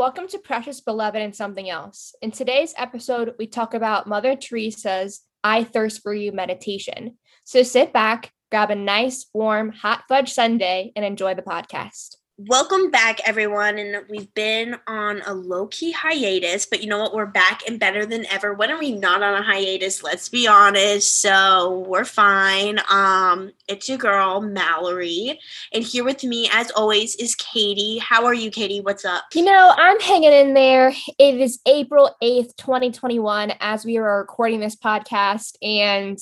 Welcome 0.00 0.28
to 0.28 0.38
Precious 0.38 0.80
Beloved 0.80 1.20
and 1.20 1.36
Something 1.36 1.68
Else. 1.68 2.14
In 2.22 2.30
today's 2.30 2.72
episode, 2.78 3.34
we 3.38 3.46
talk 3.46 3.74
about 3.74 4.06
Mother 4.06 4.34
Teresa's 4.34 5.20
I 5.44 5.62
Thirst 5.62 6.02
for 6.02 6.14
You 6.14 6.32
meditation. 6.32 7.18
So 7.44 7.62
sit 7.62 7.92
back, 7.92 8.32
grab 8.50 8.70
a 8.70 8.74
nice, 8.74 9.26
warm, 9.34 9.68
hot 9.68 10.04
fudge 10.08 10.32
sundae, 10.32 10.90
and 10.96 11.04
enjoy 11.04 11.34
the 11.34 11.42
podcast. 11.42 12.16
Welcome 12.48 12.90
back, 12.90 13.20
everyone. 13.26 13.76
And 13.78 14.02
we've 14.08 14.32
been 14.32 14.76
on 14.86 15.20
a 15.26 15.34
low 15.34 15.66
key 15.66 15.92
hiatus, 15.92 16.64
but 16.64 16.82
you 16.82 16.88
know 16.88 16.98
what? 16.98 17.12
We're 17.12 17.26
back 17.26 17.60
and 17.68 17.78
better 17.78 18.06
than 18.06 18.24
ever. 18.30 18.54
When 18.54 18.70
are 18.70 18.78
we 18.78 18.92
not 18.92 19.22
on 19.22 19.34
a 19.34 19.42
hiatus? 19.42 20.02
Let's 20.02 20.30
be 20.30 20.48
honest. 20.48 21.20
So 21.20 21.84
we're 21.86 22.06
fine. 22.06 22.80
Um, 22.88 23.52
it's 23.68 23.90
your 23.90 23.98
girl, 23.98 24.40
Mallory. 24.40 25.38
And 25.74 25.84
here 25.84 26.02
with 26.02 26.24
me, 26.24 26.48
as 26.50 26.70
always, 26.70 27.14
is 27.16 27.34
Katie. 27.34 27.98
How 27.98 28.24
are 28.24 28.32
you, 28.32 28.50
Katie? 28.50 28.80
What's 28.80 29.04
up? 29.04 29.24
You 29.34 29.44
know, 29.44 29.74
I'm 29.76 30.00
hanging 30.00 30.32
in 30.32 30.54
there. 30.54 30.94
It 31.18 31.34
is 31.38 31.60
April 31.66 32.16
8th, 32.22 32.56
2021, 32.56 33.52
as 33.60 33.84
we 33.84 33.98
are 33.98 34.18
recording 34.18 34.60
this 34.60 34.76
podcast. 34.76 35.56
And 35.60 36.18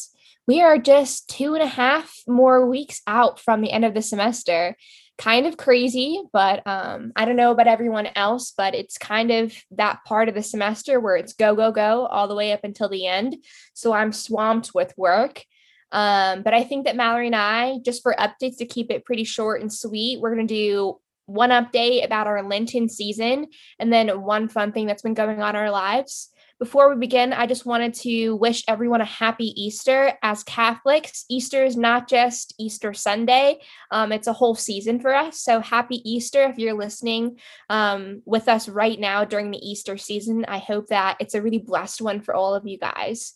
we 0.48 0.62
are 0.62 0.78
just 0.78 1.30
two 1.30 1.54
and 1.54 1.62
a 1.62 1.68
half 1.68 2.12
more 2.26 2.66
weeks 2.66 3.02
out 3.06 3.38
from 3.38 3.60
the 3.60 3.70
end 3.70 3.84
of 3.84 3.94
the 3.94 4.02
semester 4.02 4.74
kind 5.18 5.46
of 5.46 5.56
crazy, 5.56 6.22
but 6.32 6.64
um, 6.66 7.12
I 7.16 7.24
don't 7.24 7.36
know 7.36 7.50
about 7.50 7.66
everyone 7.66 8.08
else, 8.14 8.52
but 8.56 8.74
it's 8.74 8.96
kind 8.96 9.30
of 9.32 9.52
that 9.72 10.04
part 10.04 10.28
of 10.28 10.34
the 10.34 10.42
semester 10.42 11.00
where 11.00 11.16
it's 11.16 11.32
go, 11.32 11.56
go, 11.56 11.72
go 11.72 12.06
all 12.06 12.28
the 12.28 12.36
way 12.36 12.52
up 12.52 12.62
until 12.62 12.88
the 12.88 13.06
end. 13.06 13.36
So 13.74 13.92
I'm 13.92 14.12
swamped 14.12 14.70
with 14.74 14.94
work. 14.96 15.44
Um, 15.90 16.42
but 16.42 16.54
I 16.54 16.64
think 16.64 16.86
that 16.86 16.96
Mallory 16.96 17.26
and 17.26 17.36
I, 17.36 17.78
just 17.84 18.02
for 18.02 18.14
updates 18.18 18.58
to 18.58 18.66
keep 18.66 18.90
it 18.90 19.04
pretty 19.04 19.24
short 19.24 19.60
and 19.60 19.72
sweet, 19.72 20.20
we're 20.20 20.34
going 20.34 20.46
to 20.46 20.54
do 20.54 20.98
one 21.26 21.50
update 21.50 22.04
about 22.04 22.26
our 22.26 22.42
Lenten 22.42 22.88
season 22.88 23.48
and 23.78 23.92
then 23.92 24.22
one 24.22 24.48
fun 24.48 24.72
thing 24.72 24.86
that's 24.86 25.02
been 25.02 25.14
going 25.14 25.42
on 25.42 25.50
in 25.50 25.56
our 25.56 25.70
lives. 25.70 26.30
Before 26.58 26.90
we 26.90 26.98
begin, 26.98 27.32
I 27.32 27.46
just 27.46 27.66
wanted 27.66 27.94
to 27.94 28.34
wish 28.34 28.64
everyone 28.66 29.00
a 29.00 29.04
happy 29.04 29.52
Easter. 29.54 30.14
As 30.24 30.42
Catholics, 30.42 31.24
Easter 31.28 31.64
is 31.64 31.76
not 31.76 32.08
just 32.08 32.52
Easter 32.58 32.92
Sunday, 32.92 33.60
um, 33.92 34.10
it's 34.10 34.26
a 34.26 34.32
whole 34.32 34.56
season 34.56 34.98
for 34.98 35.14
us. 35.14 35.38
So 35.38 35.60
happy 35.60 36.02
Easter 36.04 36.42
if 36.46 36.58
you're 36.58 36.74
listening 36.74 37.38
um, 37.70 38.22
with 38.24 38.48
us 38.48 38.68
right 38.68 38.98
now 38.98 39.24
during 39.24 39.52
the 39.52 39.64
Easter 39.64 39.96
season. 39.96 40.44
I 40.48 40.58
hope 40.58 40.88
that 40.88 41.18
it's 41.20 41.34
a 41.34 41.42
really 41.42 41.58
blessed 41.58 42.02
one 42.02 42.20
for 42.20 42.34
all 42.34 42.56
of 42.56 42.66
you 42.66 42.76
guys. 42.76 43.34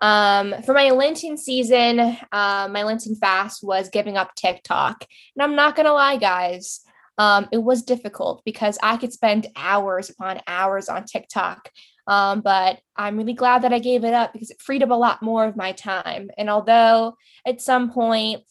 Um, 0.00 0.54
for 0.64 0.72
my 0.72 0.90
Lenten 0.92 1.36
season, 1.36 2.00
uh, 2.00 2.68
my 2.70 2.84
Lenten 2.84 3.16
fast 3.16 3.62
was 3.62 3.90
giving 3.90 4.16
up 4.16 4.34
TikTok. 4.34 5.04
And 5.36 5.42
I'm 5.42 5.56
not 5.56 5.76
going 5.76 5.86
to 5.86 5.92
lie, 5.92 6.16
guys. 6.16 6.80
Um, 7.18 7.48
it 7.52 7.62
was 7.62 7.82
difficult 7.82 8.42
because 8.46 8.78
I 8.82 8.96
could 8.96 9.12
spend 9.12 9.46
hours 9.54 10.08
upon 10.08 10.40
hours 10.46 10.88
on 10.88 11.04
TikTok. 11.04 11.70
Um, 12.06 12.40
but 12.40 12.80
I'm 12.96 13.16
really 13.16 13.32
glad 13.32 13.62
that 13.62 13.72
I 13.72 13.78
gave 13.78 14.04
it 14.04 14.14
up 14.14 14.32
because 14.32 14.50
it 14.50 14.60
freed 14.60 14.82
up 14.82 14.90
a 14.90 14.94
lot 14.94 15.22
more 15.22 15.44
of 15.44 15.56
my 15.56 15.72
time. 15.72 16.30
And 16.36 16.50
although 16.50 17.16
at 17.46 17.60
some 17.60 17.92
point, 17.92 18.42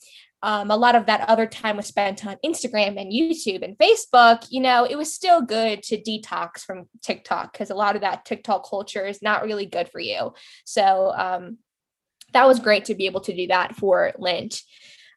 um, 0.43 0.71
a 0.71 0.75
lot 0.75 0.95
of 0.95 1.05
that 1.05 1.29
other 1.29 1.45
time 1.45 1.77
was 1.77 1.85
spent 1.85 2.25
on 2.25 2.37
Instagram 2.43 2.99
and 2.99 3.11
YouTube 3.11 3.63
and 3.63 3.77
Facebook, 3.77 4.47
you 4.49 4.59
know, 4.59 4.85
it 4.89 4.95
was 4.95 5.13
still 5.13 5.41
good 5.41 5.83
to 5.83 6.01
detox 6.01 6.61
from 6.65 6.87
TikTok 7.03 7.53
because 7.53 7.69
a 7.69 7.75
lot 7.75 7.95
of 7.95 8.01
that 8.01 8.25
TikTok 8.25 8.67
culture 8.67 9.05
is 9.05 9.21
not 9.21 9.43
really 9.43 9.67
good 9.67 9.89
for 9.89 9.99
you. 9.99 10.33
So 10.65 11.13
um, 11.15 11.59
that 12.33 12.47
was 12.47 12.59
great 12.59 12.85
to 12.85 12.95
be 12.95 13.05
able 13.05 13.21
to 13.21 13.35
do 13.35 13.47
that 13.47 13.75
for 13.75 14.13
Lent. 14.17 14.61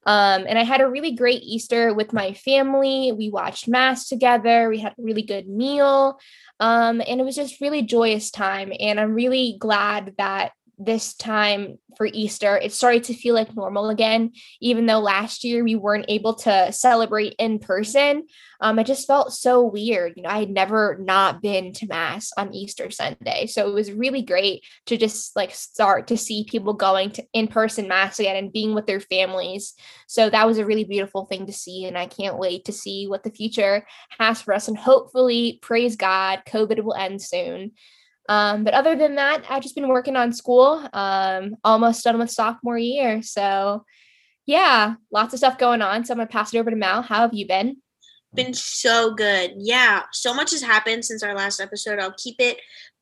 Um, 0.06 0.44
and 0.48 0.58
I 0.58 0.64
had 0.64 0.80
a 0.80 0.88
really 0.88 1.12
great 1.12 1.42
Easter 1.42 1.94
with 1.94 2.12
my 2.12 2.34
family. 2.34 3.12
We 3.12 3.30
watched 3.30 3.68
Mass 3.68 4.08
together. 4.08 4.68
We 4.68 4.80
had 4.80 4.92
a 4.92 5.02
really 5.02 5.22
good 5.22 5.48
meal. 5.48 6.18
Um, 6.60 7.02
and 7.06 7.20
it 7.20 7.24
was 7.24 7.36
just 7.36 7.60
really 7.60 7.82
joyous 7.82 8.30
time. 8.30 8.72
And 8.78 9.00
I'm 9.00 9.14
really 9.14 9.56
glad 9.58 10.14
that 10.18 10.52
this 10.78 11.14
time 11.14 11.78
for 11.96 12.06
Easter, 12.06 12.56
it 12.56 12.72
started 12.72 13.04
to 13.04 13.14
feel 13.14 13.34
like 13.34 13.54
normal 13.54 13.88
again. 13.90 14.32
Even 14.60 14.86
though 14.86 14.98
last 14.98 15.44
year 15.44 15.62
we 15.62 15.76
weren't 15.76 16.06
able 16.08 16.34
to 16.34 16.72
celebrate 16.72 17.34
in 17.38 17.58
person, 17.58 18.26
um, 18.60 18.78
it 18.78 18.86
just 18.86 19.06
felt 19.06 19.32
so 19.32 19.62
weird. 19.62 20.14
You 20.16 20.22
know, 20.22 20.30
I 20.30 20.40
had 20.40 20.50
never 20.50 20.98
not 21.00 21.42
been 21.42 21.72
to 21.74 21.86
Mass 21.86 22.30
on 22.36 22.54
Easter 22.54 22.90
Sunday. 22.90 23.46
So 23.46 23.68
it 23.68 23.74
was 23.74 23.92
really 23.92 24.22
great 24.22 24.64
to 24.86 24.96
just 24.96 25.36
like 25.36 25.54
start 25.54 26.08
to 26.08 26.16
see 26.16 26.46
people 26.48 26.72
going 26.72 27.10
to 27.12 27.24
in 27.32 27.46
person 27.48 27.88
Mass 27.88 28.18
again 28.18 28.36
and 28.36 28.52
being 28.52 28.74
with 28.74 28.86
their 28.86 29.00
families. 29.00 29.74
So 30.06 30.30
that 30.30 30.46
was 30.46 30.58
a 30.58 30.66
really 30.66 30.84
beautiful 30.84 31.26
thing 31.26 31.46
to 31.46 31.52
see. 31.52 31.84
And 31.84 31.96
I 31.96 32.06
can't 32.06 32.38
wait 32.38 32.64
to 32.64 32.72
see 32.72 33.06
what 33.06 33.22
the 33.22 33.30
future 33.30 33.86
has 34.18 34.42
for 34.42 34.54
us. 34.54 34.68
And 34.68 34.76
hopefully, 34.78 35.58
praise 35.62 35.96
God, 35.96 36.42
COVID 36.46 36.82
will 36.82 36.94
end 36.94 37.22
soon. 37.22 37.72
Um, 38.28 38.64
but 38.64 38.74
other 38.74 38.96
than 38.96 39.16
that, 39.16 39.44
I've 39.48 39.62
just 39.62 39.74
been 39.74 39.88
working 39.88 40.16
on 40.16 40.32
school, 40.32 40.88
um, 40.92 41.56
almost 41.62 42.04
done 42.04 42.18
with 42.18 42.30
sophomore 42.30 42.78
year. 42.78 43.22
So, 43.22 43.84
yeah, 44.46 44.94
lots 45.10 45.34
of 45.34 45.38
stuff 45.38 45.58
going 45.58 45.82
on. 45.82 46.04
So, 46.04 46.12
I'm 46.12 46.18
going 46.18 46.28
to 46.28 46.32
pass 46.32 46.54
it 46.54 46.58
over 46.58 46.70
to 46.70 46.76
Mal. 46.76 47.02
How 47.02 47.20
have 47.20 47.34
you 47.34 47.46
been? 47.46 47.76
Been 48.34 48.54
so 48.54 49.14
good. 49.14 49.52
Yeah, 49.56 50.04
so 50.12 50.34
much 50.34 50.50
has 50.50 50.62
happened 50.62 51.04
since 51.04 51.22
our 51.22 51.36
last 51.36 51.60
episode. 51.60 52.00
I'll 52.00 52.14
keep 52.16 52.36
it 52.38 52.58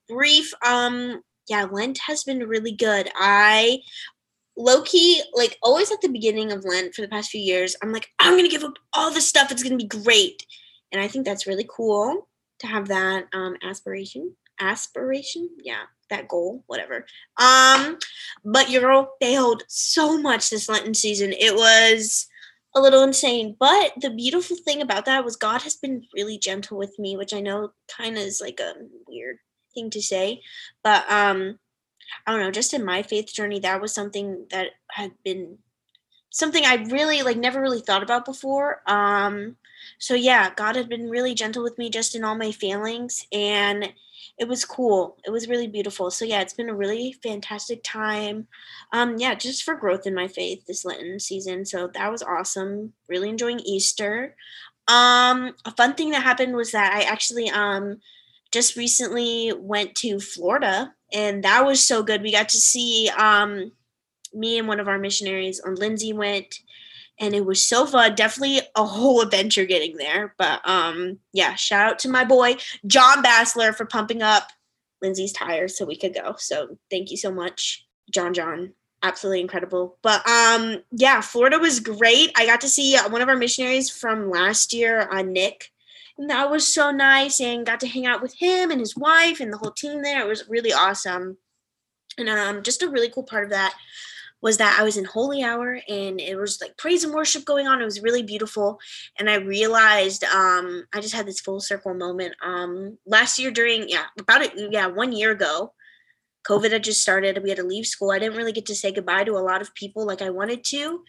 brief. 0.09 0.53
Um, 0.67 1.23
yeah, 1.49 1.67
Lent 1.71 1.99
has 2.07 2.25
been 2.25 2.41
really 2.41 2.73
good. 2.73 3.11
I 3.15 3.81
low 4.57 4.83
key, 4.83 5.23
like 5.35 5.59
always 5.63 5.91
at 5.91 6.01
the 6.03 6.09
beginning 6.09 6.53
of 6.53 6.65
Lent 6.65 6.95
for 6.95 7.01
the 7.01 7.09
past 7.09 7.31
few 7.31 7.41
years, 7.41 7.77
I'm 7.83 7.93
like, 7.93 8.09
I'm 8.19 8.37
gonna 8.37 8.49
give 8.49 8.65
up 8.65 8.75
all 8.93 9.11
this 9.11 9.29
stuff. 9.29 9.51
It's 9.51 9.63
gonna 9.63 9.77
be 9.77 9.87
great, 9.87 10.45
and 10.93 11.01
I 11.01 11.09
think 11.09 11.25
that's 11.25 11.47
really 11.47 11.67
cool 11.69 12.29
to 12.61 12.67
have 12.67 12.89
that 12.89 13.25
um, 13.33 13.57
aspiration 13.63 14.37
aspiration 14.63 15.49
yeah 15.63 15.83
that 16.13 16.29
goal 16.29 16.63
whatever. 16.69 17.05
Um 17.39 17.99
but 18.45 18.71
girl 18.71 19.15
failed 19.21 19.65
so 19.67 20.17
much 20.21 20.51
this 20.51 20.69
lenten 20.69 20.95
season. 20.95 21.33
It 21.33 21.55
was 21.57 22.29
a 22.75 22.81
little 22.81 23.03
insane. 23.03 23.57
But 23.59 23.93
the 24.01 24.11
beautiful 24.11 24.57
thing 24.57 24.81
about 24.81 25.07
that 25.07 25.25
was 25.25 25.37
god 25.37 25.63
has 25.63 25.75
been 25.75 26.05
really 26.15 26.39
gentle 26.39 26.79
with 26.79 26.97
me 26.99 27.17
which 27.17 27.35
i 27.35 27.41
know 27.41 27.73
kind 27.97 28.17
of 28.17 28.23
is 28.23 28.41
like 28.41 28.61
a 28.61 28.75
weird 29.09 29.39
thing 29.75 29.91
to 29.91 30.03
say. 30.03 30.43
But 30.85 31.11
um 31.11 31.59
i 32.27 32.31
don't 32.31 32.41
know 32.41 32.51
just 32.51 32.75
in 32.75 32.85
my 32.85 33.03
faith 33.03 33.33
journey 33.33 33.59
that 33.61 33.81
was 33.81 33.95
something 33.95 34.47
that 34.51 34.69
had 34.91 35.13
been 35.25 35.59
something 36.31 36.65
i 36.65 36.75
really 36.91 37.23
like 37.23 37.39
never 37.39 37.61
really 37.61 37.81
thought 37.81 38.03
about 38.03 38.25
before. 38.27 38.83
Um 38.87 39.57
so 39.99 40.15
yeah 40.15 40.53
god 40.55 40.77
had 40.77 40.89
been 40.89 41.09
really 41.11 41.35
gentle 41.35 41.63
with 41.63 41.79
me 41.79 41.89
just 41.91 42.15
in 42.15 42.23
all 42.23 42.37
my 42.37 42.53
failings. 42.53 43.27
And 43.33 43.93
it 44.39 44.49
was 44.49 44.65
cool. 44.65 45.19
It 45.25 45.31
was 45.31 45.49
really 45.49 45.69
beautiful. 45.69 46.11
So 46.11 46.25
yeah, 46.25 46.41
it's 46.41 46.55
been 46.55 46.69
a 46.69 46.75
really 46.75 47.15
fantastic 47.23 47.83
time. 47.85 48.49
Um, 48.93 49.17
yeah, 49.19 49.35
just 49.35 49.63
for 49.63 49.75
growth 49.75 50.07
in 50.07 50.15
my 50.15 50.27
faith 50.27 50.65
this 50.67 50.85
Lenten 50.85 51.21
season. 51.21 51.65
So 51.65 51.89
that 51.95 52.11
was 52.11 52.23
awesome. 52.23 52.93
Really 53.09 53.29
enjoying 53.29 53.61
Easter. 53.61 54.35
Um, 54.89 55.55
a 55.65 55.71
fun 55.77 55.95
thing 55.95 56.11
that 56.11 56.23
happened 56.23 56.57
was 56.57 56.73
that 56.73 56.93
I 56.93 57.03
actually 57.03 57.49
um 57.51 58.01
just 58.51 58.77
recently 58.77 59.53
went 59.57 59.95
to 59.97 60.21
Florida 60.21 60.93
and 61.13 61.45
that 61.45 61.65
was 61.65 61.87
so 61.87 62.03
good. 62.03 62.23
We 62.23 62.33
got 62.33 62.49
to 62.51 62.59
see 62.59 63.11
um 63.17 63.73
me 64.35 64.59
and 64.59 64.67
one 64.67 64.81
of 64.81 64.89
our 64.89 64.99
missionaries 64.99 65.61
on 65.61 65.75
Lindsay 65.75 66.13
went 66.13 66.61
and 67.19 67.35
it 67.35 67.45
was 67.45 67.67
so 67.67 67.87
fun. 67.87 68.15
Definitely 68.15 68.61
a 68.75 68.85
whole 68.85 69.21
adventure 69.21 69.65
getting 69.65 69.97
there. 69.97 70.35
But 70.39 70.67
um, 70.69 71.19
yeah, 71.33 71.55
shout 71.55 71.93
out 71.93 71.99
to 72.01 72.09
my 72.09 72.25
boy 72.25 72.57
John 72.87 73.23
Bassler 73.23 73.75
for 73.75 73.87
pumping 73.87 74.23
up 74.23 74.51
Lindsay's 75.01 75.33
tires 75.33 75.77
so 75.77 75.85
we 75.85 75.97
could 75.97 76.15
go. 76.15 76.35
So 76.39 76.79
thank 76.91 77.11
you 77.11 77.17
so 77.17 77.31
much, 77.31 77.87
John. 78.11 78.35
John, 78.35 78.73
absolutely 79.03 79.41
incredible. 79.41 79.99
But 80.03 80.27
um, 80.29 80.83
yeah, 80.91 81.21
Florida 81.21 81.59
was 81.59 81.81
great. 81.81 82.33
I 82.37 82.47
got 82.47 82.61
to 82.63 82.69
see 82.69 82.97
uh, 82.97 83.09
one 83.09 83.23
of 83.23 83.29
our 83.29 83.37
missionaries 83.37 83.91
from 83.91 84.31
last 84.31 84.73
year, 84.73 85.09
uh, 85.11 85.23
Nick. 85.23 85.69
And 86.19 86.29
that 86.29 86.51
was 86.51 86.73
so 86.73 86.91
nice, 86.91 87.41
and 87.41 87.65
got 87.65 87.81
to 87.81 87.89
hang 87.89 88.05
out 88.05 88.21
with 88.21 88.35
him 88.35 88.71
and 88.71 88.79
his 88.79 88.95
wife 88.95 89.41
and 89.41 89.51
the 89.51 89.57
whole 89.57 89.71
team 89.71 90.03
there. 90.03 90.21
It 90.21 90.29
was 90.29 90.47
really 90.47 90.71
awesome, 90.71 91.39
and 92.19 92.29
um, 92.29 92.63
just 92.63 92.83
a 92.83 92.89
really 92.89 93.09
cool 93.09 93.23
part 93.23 93.45
of 93.45 93.51
that 93.51 93.75
was 94.43 94.57
that 94.59 94.77
I 94.79 94.83
was 94.83 94.97
in 94.97 95.05
holy 95.05 95.43
hour 95.43 95.81
and 95.89 96.21
it 96.21 96.37
was 96.37 96.61
like 96.61 96.77
praise 96.77 97.05
and 97.05 97.15
worship 97.15 97.45
going 97.45 97.69
on. 97.69 97.81
It 97.81 97.85
was 97.85 98.03
really 98.03 98.23
beautiful. 98.23 98.81
And 99.19 99.31
I 99.31 99.37
realized 99.37 100.25
um 100.25 100.85
I 100.93 101.01
just 101.01 101.15
had 101.15 101.27
this 101.27 101.41
full 101.41 101.61
circle 101.61 101.95
moment. 101.95 102.35
Um 102.45 102.99
last 103.07 103.39
year 103.39 103.51
during 103.51 103.89
yeah, 103.89 104.07
about 104.19 104.43
it 104.43 104.53
yeah, 104.71 104.89
one 104.89 105.13
year 105.13 105.31
ago, 105.31 105.73
COVID 106.47 106.73
had 106.73 106.85
just 106.85 107.01
started. 107.01 107.43
We 107.43 107.51
had 107.51 107.59
to 107.59 107.65
leave 107.65 107.87
school. 107.87 108.11
I 108.11 108.19
didn't 108.19 108.37
really 108.37 108.53
get 108.53 108.67
to 108.67 108.75
say 108.75 108.93
goodbye 108.93 109.25
to 109.25 109.37
a 109.37 109.47
lot 109.47 109.63
of 109.63 109.75
people 109.75 110.05
like 110.05 110.21
I 110.21 110.31
wanted 110.31 110.65
to. 110.65 111.05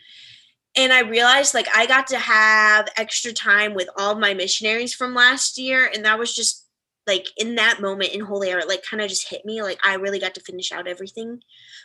And 0.76 0.94
I 0.94 1.02
realized 1.02 1.54
like 1.54 1.68
I 1.76 1.86
got 1.86 2.08
to 2.08 2.18
have 2.18 2.88
extra 2.98 3.34
time 3.34 3.74
with 3.74 3.90
all 3.98 4.16
my 4.16 4.34
missionaries 4.34 4.94
from 4.94 5.14
last 5.14 5.58
year. 5.58 5.90
And 5.94 6.06
that 6.06 6.20
was 6.20 6.36
just 6.36 6.63
like 7.06 7.28
in 7.38 7.56
that 7.56 7.82
moment 7.82 8.12
in 8.12 8.22
holy 8.22 8.52
hour, 8.52 8.60
it 8.60 8.68
like 8.68 8.84
kind 8.84 9.02
of 9.02 9.10
just 9.10 9.30
hit 9.30 9.46
me. 9.46 9.62
Like 9.62 9.80
I 9.84 9.96
really 9.96 10.20
got 10.20 10.36
to 10.36 10.42
finish 10.42 10.72
out 10.72 10.88
everything, 10.88 11.42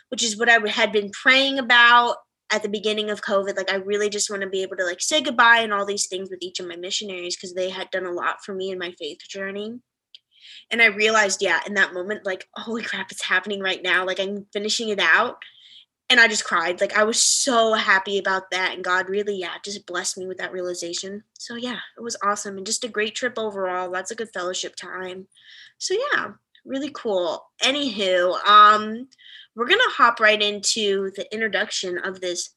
which 0.09 0.23
is 0.23 0.37
what 0.37 0.49
I 0.49 0.59
had 0.69 0.91
been 0.91 1.11
praying 1.11 1.59
about 1.59 2.17
at 2.51 2.63
the 2.63 2.69
beginning 2.69 3.09
of 3.09 3.21
COVID. 3.21 3.57
Like 3.57 3.71
I 3.71 3.75
really 3.75 4.09
just 4.09 4.29
want 4.29 4.41
to 4.43 4.49
be 4.49 4.63
able 4.63 4.77
to 4.77 4.85
like 4.85 5.01
say 5.01 5.21
goodbye 5.21 5.59
and 5.59 5.73
all 5.73 5.85
these 5.85 6.07
things 6.07 6.29
with 6.29 6.39
each 6.41 6.59
of 6.59 6.67
my 6.67 6.75
missionaries 6.75 7.35
because 7.35 7.53
they 7.53 7.69
had 7.69 7.91
done 7.91 8.05
a 8.05 8.11
lot 8.11 8.43
for 8.43 8.53
me 8.53 8.71
in 8.71 8.79
my 8.79 8.91
faith 8.97 9.19
journey. 9.29 9.79
And 10.71 10.81
I 10.81 10.85
realized, 10.87 11.41
yeah, 11.41 11.59
in 11.65 11.73
that 11.75 11.93
moment, 11.93 12.25
like, 12.25 12.47
holy 12.53 12.83
crap, 12.83 13.11
it's 13.11 13.23
happening 13.23 13.59
right 13.59 13.81
now. 13.81 14.05
Like, 14.05 14.19
I'm 14.19 14.45
finishing 14.53 14.89
it 14.89 14.99
out. 14.99 15.37
And 16.09 16.19
I 16.19 16.27
just 16.27 16.43
cried. 16.43 16.81
Like, 16.81 16.97
I 16.97 17.03
was 17.03 17.21
so 17.21 17.73
happy 17.73 18.17
about 18.17 18.49
that. 18.51 18.73
And 18.73 18.83
God 18.83 19.09
really, 19.09 19.35
yeah, 19.35 19.55
just 19.63 19.85
blessed 19.85 20.17
me 20.17 20.25
with 20.25 20.39
that 20.39 20.51
realization. 20.51 21.23
So, 21.37 21.55
yeah, 21.55 21.77
it 21.97 22.01
was 22.01 22.17
awesome. 22.23 22.57
And 22.57 22.65
just 22.65 22.83
a 22.83 22.89
great 22.89 23.13
trip 23.13 23.37
overall. 23.37 23.91
Lots 23.91 24.09
of 24.09 24.17
good 24.17 24.31
fellowship 24.33 24.75
time. 24.75 25.27
So, 25.77 25.95
yeah, 26.13 26.31
really 26.65 26.91
cool. 26.93 27.45
Anywho, 27.63 28.43
um, 28.45 29.07
we're 29.55 29.67
to 29.67 29.79
hop 29.91 30.19
right 30.19 30.41
into 30.41 31.11
the 31.15 31.31
introduction 31.33 31.99
of 31.99 32.21
this 32.21 32.51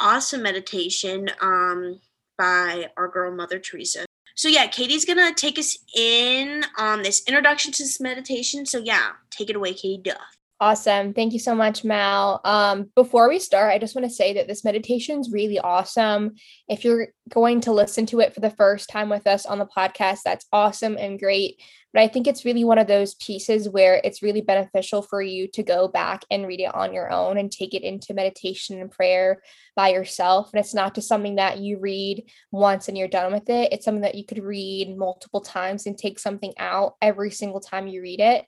awesome 0.00 0.42
meditation 0.42 1.30
um, 1.40 2.00
by 2.36 2.90
our 2.96 3.08
girl, 3.08 3.34
Mother 3.34 3.58
Teresa. 3.58 4.04
So 4.34 4.48
yeah, 4.48 4.66
Katie's 4.66 5.04
gonna 5.04 5.34
take 5.34 5.58
us 5.58 5.76
in 5.94 6.64
on 6.78 7.02
this 7.02 7.22
introduction 7.28 7.72
to 7.72 7.82
this 7.82 8.00
meditation. 8.00 8.64
So 8.64 8.78
yeah, 8.78 9.10
take 9.30 9.50
it 9.50 9.56
away, 9.56 9.74
Katie 9.74 10.02
Duff. 10.02 10.38
Awesome. 10.62 11.14
Thank 11.14 11.32
you 11.32 11.38
so 11.38 11.54
much, 11.54 11.84
Mal. 11.84 12.38
Um, 12.44 12.90
before 12.94 13.30
we 13.30 13.38
start, 13.38 13.72
I 13.72 13.78
just 13.78 13.94
want 13.94 14.06
to 14.06 14.12
say 14.14 14.34
that 14.34 14.46
this 14.46 14.62
meditation 14.62 15.18
is 15.18 15.32
really 15.32 15.58
awesome. 15.58 16.32
If 16.68 16.84
you're 16.84 17.08
going 17.30 17.62
to 17.62 17.72
listen 17.72 18.04
to 18.06 18.20
it 18.20 18.34
for 18.34 18.40
the 18.40 18.50
first 18.50 18.90
time 18.90 19.08
with 19.08 19.26
us 19.26 19.46
on 19.46 19.58
the 19.58 19.64
podcast, 19.64 20.18
that's 20.22 20.44
awesome 20.52 20.98
and 20.98 21.18
great. 21.18 21.62
But 21.94 22.02
I 22.02 22.08
think 22.08 22.26
it's 22.26 22.44
really 22.44 22.64
one 22.64 22.76
of 22.76 22.88
those 22.88 23.14
pieces 23.14 23.70
where 23.70 24.02
it's 24.04 24.22
really 24.22 24.42
beneficial 24.42 25.00
for 25.00 25.22
you 25.22 25.48
to 25.54 25.62
go 25.62 25.88
back 25.88 26.26
and 26.30 26.46
read 26.46 26.60
it 26.60 26.74
on 26.74 26.92
your 26.92 27.10
own 27.10 27.38
and 27.38 27.50
take 27.50 27.72
it 27.72 27.82
into 27.82 28.12
meditation 28.12 28.82
and 28.82 28.90
prayer 28.90 29.40
by 29.74 29.88
yourself. 29.88 30.50
And 30.52 30.60
it's 30.60 30.74
not 30.74 30.94
just 30.94 31.08
something 31.08 31.36
that 31.36 31.58
you 31.58 31.78
read 31.78 32.24
once 32.52 32.86
and 32.86 32.98
you're 32.98 33.08
done 33.08 33.32
with 33.32 33.48
it. 33.48 33.72
It's 33.72 33.86
something 33.86 34.02
that 34.02 34.14
you 34.14 34.26
could 34.26 34.44
read 34.44 34.94
multiple 34.94 35.40
times 35.40 35.86
and 35.86 35.96
take 35.96 36.18
something 36.18 36.52
out 36.58 36.96
every 37.00 37.30
single 37.30 37.60
time 37.60 37.88
you 37.88 38.02
read 38.02 38.20
it. 38.20 38.44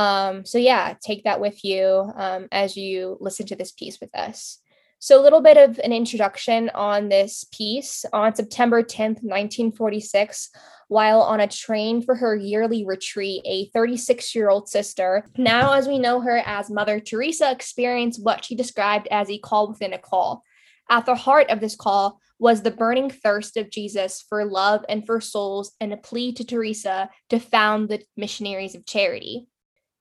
Um, 0.00 0.46
so, 0.46 0.56
yeah, 0.56 0.94
take 1.04 1.24
that 1.24 1.42
with 1.42 1.62
you 1.62 2.10
um, 2.14 2.48
as 2.50 2.74
you 2.74 3.18
listen 3.20 3.44
to 3.48 3.56
this 3.56 3.70
piece 3.70 3.98
with 4.00 4.08
us. 4.16 4.58
So, 4.98 5.20
a 5.20 5.22
little 5.22 5.42
bit 5.42 5.58
of 5.58 5.78
an 5.80 5.92
introduction 5.92 6.70
on 6.74 7.10
this 7.10 7.44
piece. 7.52 8.06
On 8.14 8.34
September 8.34 8.82
10th, 8.82 9.20
1946, 9.20 10.48
while 10.88 11.20
on 11.20 11.40
a 11.40 11.46
train 11.46 12.00
for 12.00 12.14
her 12.14 12.34
yearly 12.34 12.86
retreat, 12.86 13.42
a 13.44 13.68
36 13.74 14.34
year 14.34 14.48
old 14.48 14.70
sister, 14.70 15.26
now 15.36 15.74
as 15.74 15.86
we 15.86 15.98
know 15.98 16.20
her 16.20 16.42
as 16.46 16.70
Mother 16.70 16.98
Teresa, 16.98 17.50
experienced 17.50 18.24
what 18.24 18.46
she 18.46 18.54
described 18.54 19.06
as 19.10 19.28
a 19.28 19.36
call 19.36 19.68
within 19.68 19.92
a 19.92 19.98
call. 19.98 20.42
At 20.88 21.04
the 21.04 21.14
heart 21.14 21.50
of 21.50 21.60
this 21.60 21.76
call 21.76 22.20
was 22.38 22.62
the 22.62 22.70
burning 22.70 23.10
thirst 23.10 23.58
of 23.58 23.70
Jesus 23.70 24.24
for 24.26 24.46
love 24.46 24.82
and 24.88 25.04
for 25.04 25.20
souls, 25.20 25.72
and 25.78 25.92
a 25.92 25.98
plea 25.98 26.32
to 26.32 26.44
Teresa 26.44 27.10
to 27.28 27.38
found 27.38 27.90
the 27.90 28.02
missionaries 28.16 28.74
of 28.74 28.86
charity. 28.86 29.46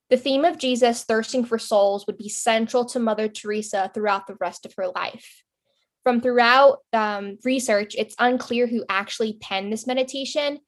The 0.10 0.18
theme 0.18 0.46
of 0.46 0.58
Jesus 0.58 1.04
thirsting 1.04 1.46
for 1.46 1.60
souls 1.60 2.06
would 2.08 2.18
be 2.18 2.30
central 2.30 2.86
to 2.86 3.00
Mother 3.00 3.28
Teresa 3.28 3.92
throughout 3.94 4.28
the 4.28 4.38
rest 4.40 4.66
of 4.66 4.74
her 4.78 4.88
life. 4.88 5.44
From 6.04 6.22
throughout 6.22 6.80
um, 6.94 7.38
research, 7.44 7.96
it's 7.98 8.16
unclear 8.18 8.66
who 8.66 8.86
actually 8.90 9.38
penned 9.40 9.72
this 9.72 9.86
meditation, 9.86 10.60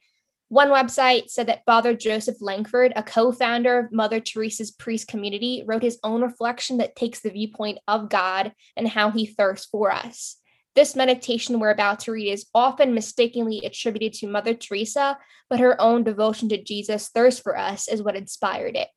one 0.52 0.68
website 0.68 1.30
said 1.30 1.48
that 1.48 1.64
Father 1.66 1.94
Joseph 1.94 2.42
Langford, 2.42 2.92
a 2.98 3.04
co 3.04 3.32
founder 3.32 3.80
of 3.80 3.94
Mother 3.94 4.20
Teresa's 4.20 4.70
priest 4.70 5.08
community, 5.08 5.64
wrote 5.66 5.82
his 5.82 5.98
own 6.04 6.22
reflection 6.22 6.80
that 6.80 6.98
takes 6.98 7.22
the 7.22 7.30
viewpoint 7.30 7.78
of 7.88 8.10
God 8.10 8.52
and 8.76 8.86
how 8.86 9.12
he 9.12 9.26
thirsts 9.26 9.68
for 9.68 9.90
us. 9.90 10.36
This 10.76 10.94
meditation 10.94 11.62
we're 11.62 11.70
about 11.70 12.02
to 12.02 12.12
read 12.12 12.34
is 12.34 12.48
often 12.54 12.94
mistakenly 12.94 13.62
attributed 13.64 14.12
to 14.20 14.28
Mother 14.28 14.54
Teresa, 14.54 15.18
but 15.50 15.62
her 15.62 15.80
own 15.80 16.04
devotion 16.04 16.50
to 16.50 16.62
Jesus' 16.62 17.08
thirst 17.08 17.44
for 17.44 17.58
us 17.58 17.88
is 17.88 18.04
what 18.04 18.18
inspired 18.18 18.76
it. 18.76 18.90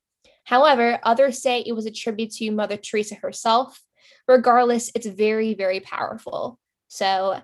However, 0.44 0.98
others 1.02 1.42
say 1.42 1.60
it 1.60 1.72
was 1.72 1.86
attributed 1.86 2.36
to 2.36 2.50
Mother 2.50 2.76
Teresa 2.76 3.16
herself. 3.16 3.80
Regardless, 4.28 4.90
it's 4.94 5.06
very, 5.06 5.54
very 5.54 5.80
powerful. 5.80 6.58
So 6.88 7.40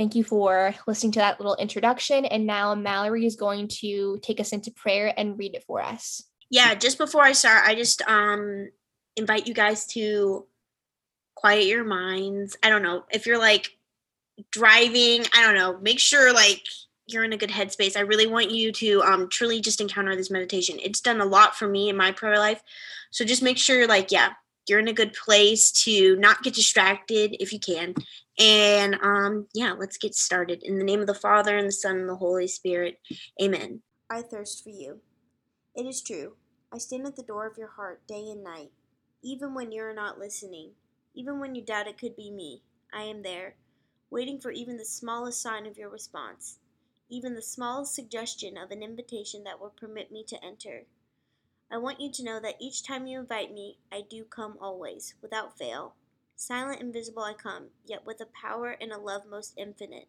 Thank 0.00 0.14
you 0.14 0.24
for 0.24 0.74
listening 0.86 1.12
to 1.12 1.18
that 1.18 1.38
little 1.38 1.56
introduction. 1.56 2.24
And 2.24 2.46
now 2.46 2.74
Mallory 2.74 3.26
is 3.26 3.36
going 3.36 3.68
to 3.80 4.18
take 4.22 4.40
us 4.40 4.52
into 4.52 4.70
prayer 4.70 5.12
and 5.14 5.38
read 5.38 5.54
it 5.54 5.64
for 5.64 5.82
us. 5.82 6.22
Yeah, 6.48 6.74
just 6.74 6.96
before 6.96 7.22
I 7.22 7.32
start, 7.32 7.64
I 7.66 7.74
just 7.74 8.00
um 8.08 8.70
invite 9.16 9.46
you 9.46 9.52
guys 9.52 9.84
to 9.88 10.46
quiet 11.34 11.66
your 11.66 11.84
minds. 11.84 12.56
I 12.62 12.70
don't 12.70 12.82
know, 12.82 13.04
if 13.10 13.26
you're 13.26 13.38
like 13.38 13.70
driving, 14.50 15.26
I 15.34 15.42
don't 15.42 15.54
know, 15.54 15.78
make 15.82 15.98
sure 15.98 16.32
like 16.32 16.64
you're 17.12 17.24
in 17.24 17.32
a 17.32 17.38
good 17.38 17.50
headspace. 17.50 17.96
I 17.96 18.00
really 18.00 18.26
want 18.26 18.50
you 18.50 18.72
to 18.72 19.02
um 19.02 19.28
truly 19.28 19.60
just 19.60 19.80
encounter 19.80 20.16
this 20.16 20.30
meditation. 20.30 20.78
It's 20.82 21.00
done 21.00 21.20
a 21.20 21.26
lot 21.26 21.56
for 21.56 21.68
me 21.68 21.88
in 21.88 21.96
my 21.96 22.12
prayer 22.12 22.38
life. 22.38 22.62
So 23.10 23.24
just 23.24 23.42
make 23.42 23.58
sure 23.58 23.86
like 23.86 24.10
yeah, 24.10 24.30
you're 24.68 24.78
in 24.78 24.88
a 24.88 24.92
good 24.92 25.12
place 25.12 25.72
to 25.84 26.16
not 26.16 26.42
get 26.42 26.54
distracted 26.54 27.36
if 27.40 27.52
you 27.52 27.60
can 27.60 27.94
and 28.40 28.96
um, 29.02 29.46
yeah, 29.52 29.74
let's 29.78 29.98
get 29.98 30.14
started. 30.14 30.62
In 30.62 30.78
the 30.78 30.84
name 30.84 31.00
of 31.00 31.06
the 31.06 31.14
Father, 31.14 31.58
and 31.58 31.68
the 31.68 31.72
Son, 31.72 31.98
and 31.98 32.08
the 32.08 32.16
Holy 32.16 32.48
Spirit. 32.48 32.98
Amen. 33.40 33.82
I 34.08 34.22
thirst 34.22 34.64
for 34.64 34.70
you. 34.70 35.00
It 35.74 35.86
is 35.86 36.02
true. 36.02 36.36
I 36.72 36.78
stand 36.78 37.06
at 37.06 37.16
the 37.16 37.22
door 37.22 37.46
of 37.46 37.58
your 37.58 37.68
heart 37.68 38.06
day 38.06 38.30
and 38.30 38.42
night. 38.42 38.70
Even 39.22 39.54
when 39.54 39.70
you 39.70 39.82
are 39.82 39.94
not 39.94 40.18
listening, 40.18 40.70
even 41.14 41.38
when 41.38 41.54
you 41.54 41.62
doubt 41.62 41.86
it 41.86 41.98
could 41.98 42.16
be 42.16 42.30
me, 42.30 42.62
I 42.94 43.02
am 43.02 43.22
there, 43.22 43.56
waiting 44.08 44.40
for 44.40 44.50
even 44.50 44.78
the 44.78 44.84
smallest 44.86 45.42
sign 45.42 45.66
of 45.66 45.76
your 45.76 45.90
response, 45.90 46.58
even 47.10 47.34
the 47.34 47.42
smallest 47.42 47.94
suggestion 47.94 48.56
of 48.56 48.70
an 48.70 48.82
invitation 48.82 49.44
that 49.44 49.60
will 49.60 49.70
permit 49.70 50.10
me 50.10 50.24
to 50.24 50.44
enter. 50.44 50.84
I 51.70 51.78
want 51.78 52.00
you 52.00 52.10
to 52.12 52.24
know 52.24 52.40
that 52.40 52.60
each 52.60 52.82
time 52.82 53.06
you 53.06 53.20
invite 53.20 53.52
me, 53.52 53.78
I 53.92 54.00
do 54.00 54.24
come 54.24 54.56
always, 54.60 55.14
without 55.20 55.58
fail. 55.58 55.94
Silent 56.36 56.80
and 56.80 56.92
visible 56.92 57.22
I 57.22 57.34
come, 57.34 57.66
yet 57.84 58.06
with 58.06 58.20
a 58.20 58.26
power 58.26 58.70
and 58.80 58.92
a 58.92 58.98
love 58.98 59.26
most 59.26 59.54
infinite, 59.56 60.08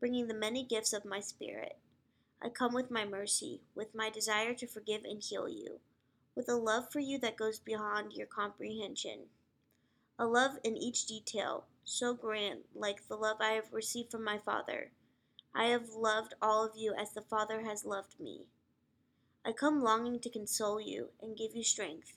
bringing 0.00 0.26
the 0.26 0.34
many 0.34 0.64
gifts 0.64 0.92
of 0.92 1.04
my 1.04 1.20
spirit. 1.20 1.76
I 2.40 2.48
come 2.48 2.72
with 2.72 2.90
my 2.90 3.04
mercy, 3.04 3.60
with 3.74 3.94
my 3.94 4.10
desire 4.10 4.54
to 4.54 4.66
forgive 4.66 5.04
and 5.04 5.22
heal 5.22 5.48
you, 5.48 5.80
with 6.34 6.48
a 6.48 6.56
love 6.56 6.90
for 6.90 7.00
you 7.00 7.18
that 7.18 7.36
goes 7.36 7.58
beyond 7.58 8.12
your 8.12 8.26
comprehension. 8.26 9.26
A 10.18 10.26
love 10.26 10.58
in 10.64 10.76
each 10.76 11.06
detail, 11.06 11.66
so 11.84 12.14
grand, 12.14 12.60
like 12.74 13.06
the 13.06 13.16
love 13.16 13.36
I 13.40 13.52
have 13.52 13.72
received 13.72 14.10
from 14.10 14.24
my 14.24 14.38
Father. 14.38 14.90
I 15.58 15.64
have 15.70 15.88
loved 15.88 16.34
all 16.40 16.64
of 16.64 16.76
you 16.76 16.94
as 16.96 17.12
the 17.12 17.20
Father 17.20 17.62
has 17.62 17.84
loved 17.84 18.20
me. 18.20 18.42
I 19.44 19.50
come 19.50 19.82
longing 19.82 20.20
to 20.20 20.30
console 20.30 20.80
you 20.80 21.08
and 21.20 21.36
give 21.36 21.56
you 21.56 21.64
strength, 21.64 22.12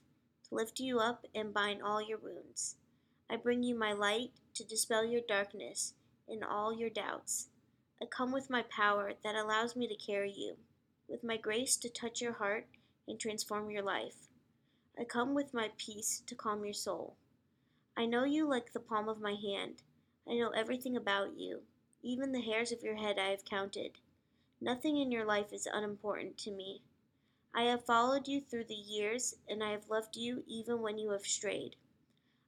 to 0.48 0.54
lift 0.54 0.80
you 0.80 1.00
up 1.00 1.26
and 1.34 1.52
bind 1.52 1.82
all 1.82 2.04
your 2.04 2.20
wounds. 2.20 2.76
I 3.28 3.38
bring 3.38 3.64
you 3.64 3.74
my 3.74 3.94
light 3.94 4.30
to 4.54 4.64
dispel 4.64 5.04
your 5.04 5.22
darkness 5.28 5.96
and 6.30 6.44
all 6.44 6.72
your 6.72 6.92
doubts. 6.92 7.48
I 8.00 8.06
come 8.06 8.32
with 8.32 8.52
my 8.52 8.62
power 8.62 9.14
that 9.24 9.34
allows 9.34 9.76
me 9.76 9.88
to 9.88 9.96
carry 9.96 10.32
you, 10.32 10.58
with 11.10 11.24
my 11.24 11.38
grace 11.38 11.78
to 11.78 11.90
touch 11.90 12.22
your 12.22 12.34
heart 12.34 12.68
and 13.08 13.20
transform 13.20 13.72
your 13.72 13.84
life. 13.84 14.28
I 15.00 15.04
come 15.04 15.34
with 15.34 15.52
my 15.52 15.72
peace 15.78 16.22
to 16.28 16.36
calm 16.36 16.64
your 16.64 16.76
soul. 16.76 17.16
I 17.98 18.06
know 18.06 18.24
you 18.24 18.48
like 18.48 18.74
the 18.74 18.80
palm 18.80 19.10
of 19.10 19.20
my 19.20 19.34
hand. 19.34 19.82
I 20.30 20.36
know 20.36 20.52
everything 20.52 20.96
about 20.96 21.40
you. 21.40 21.62
Even 22.04 22.32
the 22.32 22.42
hairs 22.42 22.72
of 22.72 22.82
your 22.82 22.96
head 22.96 23.20
I 23.20 23.30
have 23.30 23.46
counted. 23.46 24.00
Nothing 24.60 24.98
in 24.98 25.12
your 25.12 25.26
life 25.26 25.54
is 25.54 25.68
unimportant 25.72 26.38
to 26.40 26.52
me. 26.52 26.82
I 27.54 27.64
have 27.64 27.86
followed 27.86 28.28
you 28.28 28.42
through 28.42 28.66
the 28.66 28.74
years, 28.74 29.36
and 29.48 29.64
I 29.64 29.72
have 29.72 29.90
loved 29.90 30.16
you 30.16 30.44
even 30.48 30.82
when 30.82 30.98
you 30.98 31.12
have 31.12 31.26
strayed. 31.26 31.76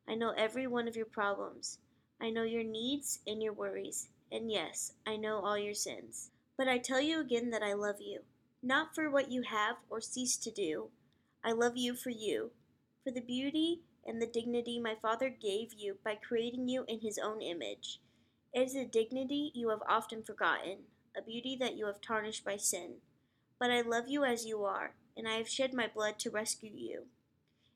I 0.08 0.16
know 0.16 0.32
every 0.32 0.66
one 0.66 0.88
of 0.88 0.96
your 0.96 1.06
problems. 1.06 1.80
I 2.20 2.30
know 2.30 2.44
your 2.44 2.64
needs 2.64 3.20
and 3.28 3.44
your 3.44 3.54
worries. 3.54 4.10
And 4.32 4.52
yes, 4.52 4.94
I 5.06 5.18
know 5.18 5.40
all 5.40 5.58
your 5.58 5.76
sins. 5.76 6.32
But 6.58 6.68
I 6.68 6.78
tell 6.78 7.02
you 7.02 7.20
again 7.20 7.52
that 7.52 7.64
I 7.64 7.74
love 7.74 8.02
you, 8.02 8.22
not 8.62 8.96
for 8.96 9.10
what 9.10 9.32
you 9.32 9.44
have 9.44 9.78
or 9.90 10.02
cease 10.02 10.38
to 10.38 10.52
do. 10.52 10.90
I 11.44 11.52
love 11.52 11.78
you 11.78 11.96
for 11.96 12.10
you, 12.10 12.52
for 13.04 13.12
the 13.12 13.22
beauty 13.22 13.82
and 14.06 14.22
the 14.22 14.28
dignity 14.28 14.80
my 14.80 14.96
Father 14.96 15.30
gave 15.30 15.74
you 15.74 15.98
by 16.04 16.16
creating 16.16 16.68
you 16.70 16.86
in 16.88 17.02
His 17.02 17.20
own 17.20 17.42
image. 17.42 18.00
It 18.54 18.62
is 18.68 18.76
a 18.76 18.86
dignity 18.86 19.52
you 19.56 19.70
have 19.70 19.82
often 19.90 20.22
forgotten, 20.22 20.84
a 21.18 21.24
beauty 21.24 21.56
that 21.60 21.76
you 21.76 21.88
have 21.88 22.00
tarnished 22.00 22.46
by 22.46 22.58
sin. 22.58 22.98
But 23.60 23.72
I 23.72 23.82
love 23.82 24.08
you 24.08 24.24
as 24.24 24.46
you 24.46 24.64
are, 24.64 24.94
and 25.18 25.28
I 25.28 25.38
have 25.38 25.50
shed 25.50 25.74
my 25.74 25.88
blood 25.88 26.20
to 26.20 26.30
rescue 26.30 26.72
you. 26.76 27.06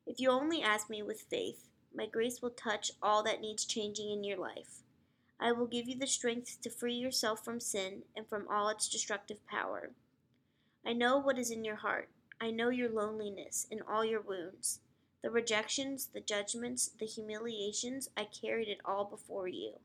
If 0.06 0.20
you 0.20 0.30
only 0.30 0.62
ask 0.62 0.88
me 0.88 1.02
with 1.02 1.26
faith, 1.32 1.68
my 1.96 2.06
grace 2.06 2.44
will 2.44 2.52
touch 2.52 2.92
all 3.02 3.24
that 3.24 3.42
needs 3.42 3.66
changing 3.66 4.12
in 4.12 4.24
your 4.24 4.38
life. 4.38 4.84
I 5.40 5.52
will 5.52 5.66
give 5.66 5.88
you 5.88 5.98
the 5.98 6.06
strength 6.06 6.62
to 6.62 6.70
free 6.70 6.94
yourself 6.94 7.44
from 7.44 7.60
sin 7.60 8.04
and 8.16 8.28
from 8.28 8.48
all 8.48 8.70
its 8.70 8.88
destructive 8.88 9.44
power. 9.48 9.90
I 10.86 10.94
know 10.94 11.18
what 11.18 11.40
is 11.40 11.50
in 11.50 11.66
your 11.66 11.78
heart. 11.78 12.10
I 12.40 12.52
know 12.52 12.70
your 12.70 12.90
loneliness 12.90 13.66
and 13.72 13.82
all 13.82 14.06
your 14.06 14.22
wounds. 14.22 14.80
The 15.24 15.32
rejections, 15.32 16.10
the 16.14 16.22
judgments, 16.22 16.92
the 17.00 17.08
humiliations, 17.08 18.10
I 18.16 18.26
carried 18.26 18.68
it 18.68 18.80
all 18.86 19.06
before 19.06 19.48
you. 19.48 19.80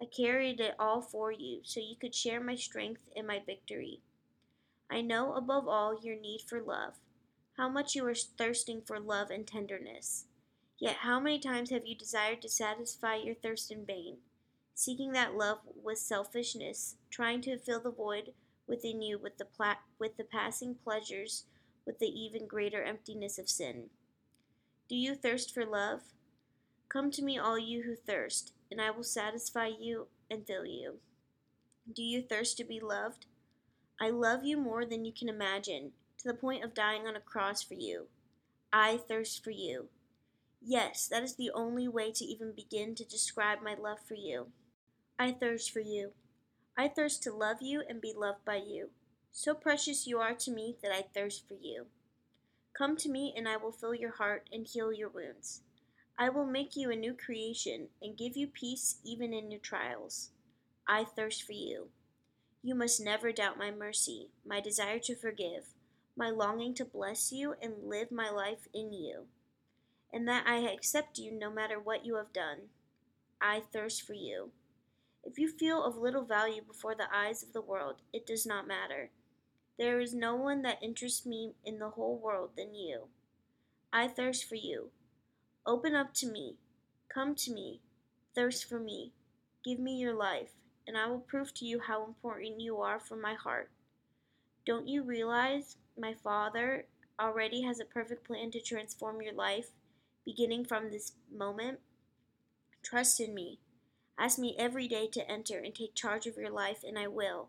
I 0.00 0.04
carried 0.04 0.60
it 0.60 0.74
all 0.78 1.00
for 1.00 1.32
you 1.32 1.60
so 1.62 1.80
you 1.80 1.96
could 1.96 2.14
share 2.14 2.40
my 2.40 2.54
strength 2.54 3.02
and 3.16 3.26
my 3.26 3.42
victory. 3.44 4.00
I 4.90 5.00
know 5.00 5.34
above 5.34 5.66
all 5.66 5.98
your 6.00 6.16
need 6.16 6.42
for 6.46 6.60
love, 6.60 6.94
how 7.56 7.68
much 7.68 7.94
you 7.94 8.06
are 8.06 8.14
thirsting 8.14 8.82
for 8.82 9.00
love 9.00 9.30
and 9.30 9.46
tenderness. 9.46 10.26
Yet 10.78 10.96
how 10.96 11.18
many 11.18 11.38
times 11.38 11.70
have 11.70 11.86
you 11.86 11.96
desired 11.96 12.42
to 12.42 12.48
satisfy 12.48 13.16
your 13.16 13.34
thirst 13.34 13.70
in 13.70 13.86
vain, 13.86 14.18
seeking 14.74 15.12
that 15.12 15.34
love 15.34 15.60
with 15.82 15.98
selfishness, 15.98 16.96
trying 17.10 17.40
to 17.42 17.56
fill 17.56 17.80
the 17.80 17.90
void 17.90 18.34
within 18.66 19.00
you 19.00 19.18
with 19.18 19.38
the 19.38 19.46
pla- 19.46 19.78
with 19.98 20.18
the 20.18 20.24
passing 20.24 20.74
pleasures, 20.74 21.44
with 21.86 21.98
the 21.98 22.08
even 22.08 22.46
greater 22.46 22.82
emptiness 22.82 23.38
of 23.38 23.48
sin? 23.48 23.88
Do 24.88 24.94
you 24.94 25.14
thirst 25.14 25.54
for 25.54 25.64
love? 25.64 26.02
Come 26.90 27.10
to 27.12 27.22
me, 27.22 27.38
all 27.38 27.58
you 27.58 27.82
who 27.82 27.96
thirst, 27.96 28.52
and 28.70 28.80
I 28.80 28.90
will 28.90 29.04
satisfy 29.04 29.66
you 29.66 30.08
and 30.30 30.46
fill 30.46 30.66
you. 30.66 30.96
Do 31.92 32.02
you 32.02 32.22
thirst 32.22 32.56
to 32.58 32.64
be 32.64 32.80
loved? 32.80 33.26
I 34.00 34.10
love 34.10 34.44
you 34.44 34.56
more 34.56 34.84
than 34.84 35.04
you 35.04 35.12
can 35.12 35.28
imagine 35.28 35.92
to 36.18 36.28
the 36.28 36.34
point 36.34 36.64
of 36.64 36.74
dying 36.74 37.06
on 37.06 37.16
a 37.16 37.20
cross 37.20 37.62
for 37.62 37.74
you. 37.74 38.06
I 38.72 38.96
thirst 38.96 39.42
for 39.44 39.50
you. 39.50 39.88
Yes, 40.60 41.08
that 41.08 41.22
is 41.22 41.36
the 41.36 41.50
only 41.54 41.86
way 41.86 42.10
to 42.12 42.24
even 42.24 42.52
begin 42.54 42.94
to 42.96 43.04
describe 43.04 43.62
my 43.62 43.74
love 43.74 43.98
for 44.06 44.14
you. 44.14 44.48
I 45.18 45.32
thirst 45.32 45.70
for 45.70 45.80
you. 45.80 46.10
I 46.76 46.88
thirst 46.88 47.22
to 47.22 47.32
love 47.32 47.58
you 47.62 47.82
and 47.88 48.00
be 48.00 48.12
loved 48.14 48.44
by 48.44 48.56
you. 48.56 48.90
So 49.32 49.54
precious 49.54 50.06
you 50.06 50.18
are 50.18 50.34
to 50.34 50.50
me 50.50 50.76
that 50.82 50.92
I 50.92 51.04
thirst 51.14 51.46
for 51.46 51.54
you. 51.54 51.86
Come 52.76 52.96
to 52.96 53.08
me, 53.08 53.32
and 53.36 53.48
I 53.48 53.56
will 53.56 53.72
fill 53.72 53.94
your 53.94 54.12
heart 54.12 54.48
and 54.52 54.66
heal 54.66 54.92
your 54.92 55.08
wounds. 55.08 55.62
I 56.18 56.30
will 56.30 56.46
make 56.46 56.76
you 56.76 56.90
a 56.90 56.96
new 56.96 57.12
creation 57.12 57.88
and 58.00 58.16
give 58.16 58.36
you 58.36 58.46
peace 58.46 58.96
even 59.04 59.34
in 59.34 59.50
your 59.50 59.60
trials. 59.60 60.30
I 60.88 61.04
thirst 61.04 61.42
for 61.42 61.52
you. 61.52 61.88
You 62.62 62.74
must 62.74 63.04
never 63.04 63.32
doubt 63.32 63.58
my 63.58 63.70
mercy, 63.70 64.30
my 64.44 64.60
desire 64.60 64.98
to 65.00 65.14
forgive, 65.14 65.74
my 66.16 66.30
longing 66.30 66.72
to 66.74 66.86
bless 66.86 67.32
you 67.32 67.54
and 67.60 67.74
live 67.84 68.10
my 68.10 68.30
life 68.30 68.66
in 68.72 68.94
you, 68.94 69.26
and 70.10 70.26
that 70.26 70.44
I 70.46 70.60
accept 70.60 71.18
you 71.18 71.32
no 71.32 71.50
matter 71.50 71.78
what 71.78 72.06
you 72.06 72.16
have 72.16 72.32
done. 72.32 72.70
I 73.40 73.60
thirst 73.60 74.02
for 74.02 74.14
you. 74.14 74.52
If 75.22 75.38
you 75.38 75.48
feel 75.48 75.84
of 75.84 75.98
little 75.98 76.24
value 76.24 76.62
before 76.62 76.94
the 76.94 77.14
eyes 77.14 77.42
of 77.42 77.52
the 77.52 77.60
world, 77.60 77.96
it 78.12 78.26
does 78.26 78.46
not 78.46 78.66
matter. 78.66 79.10
There 79.78 80.00
is 80.00 80.14
no 80.14 80.34
one 80.34 80.62
that 80.62 80.82
interests 80.82 81.26
me 81.26 81.52
in 81.62 81.78
the 81.78 81.90
whole 81.90 82.16
world 82.16 82.50
than 82.56 82.74
you. 82.74 83.08
I 83.92 84.08
thirst 84.08 84.48
for 84.48 84.54
you. 84.54 84.90
Open 85.68 85.96
up 85.96 86.14
to 86.14 86.30
me. 86.30 86.54
Come 87.12 87.34
to 87.34 87.52
me. 87.52 87.80
Thirst 88.36 88.68
for 88.68 88.78
me. 88.78 89.12
Give 89.64 89.80
me 89.80 89.96
your 89.96 90.14
life, 90.14 90.52
and 90.86 90.96
I 90.96 91.08
will 91.08 91.18
prove 91.18 91.52
to 91.54 91.64
you 91.64 91.80
how 91.80 92.04
important 92.04 92.60
you 92.60 92.80
are 92.80 93.00
for 93.00 93.16
my 93.16 93.34
heart. 93.34 93.68
Don't 94.64 94.86
you 94.86 95.02
realize 95.02 95.76
my 95.98 96.14
Father 96.14 96.86
already 97.20 97.62
has 97.62 97.80
a 97.80 97.84
perfect 97.84 98.24
plan 98.24 98.52
to 98.52 98.60
transform 98.60 99.20
your 99.20 99.32
life, 99.32 99.70
beginning 100.24 100.64
from 100.64 100.92
this 100.92 101.14
moment. 101.36 101.80
Trust 102.84 103.18
in 103.18 103.34
me. 103.34 103.58
Ask 104.16 104.38
me 104.38 104.54
every 104.56 104.86
day 104.86 105.08
to 105.08 105.28
enter 105.28 105.58
and 105.58 105.74
take 105.74 105.96
charge 105.96 106.28
of 106.28 106.36
your 106.36 106.50
life, 106.50 106.84
and 106.86 106.96
I 106.96 107.08
will. 107.08 107.48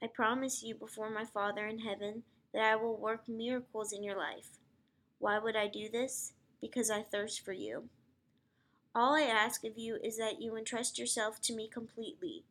I 0.00 0.06
promise 0.06 0.62
you 0.62 0.76
before 0.76 1.10
my 1.10 1.24
Father 1.24 1.66
in 1.66 1.80
heaven 1.80 2.22
that 2.54 2.62
I 2.62 2.76
will 2.76 2.96
work 2.96 3.28
miracles 3.28 3.92
in 3.92 4.04
your 4.04 4.16
life. 4.16 4.58
Why 5.18 5.40
would 5.40 5.56
I 5.56 5.66
do 5.66 5.88
this? 5.90 6.34
Because 6.60 6.90
I 6.90 7.02
thirst 7.02 7.44
for 7.44 7.52
you. 7.52 7.84
All 8.94 9.14
I 9.14 9.22
ask 9.22 9.64
of 9.64 9.78
you 9.78 9.98
is 10.02 10.16
that 10.18 10.40
you 10.40 10.56
entrust 10.56 10.98
yourself 10.98 11.40
to 11.42 11.54
me 11.54 11.68
completely. 11.72 12.44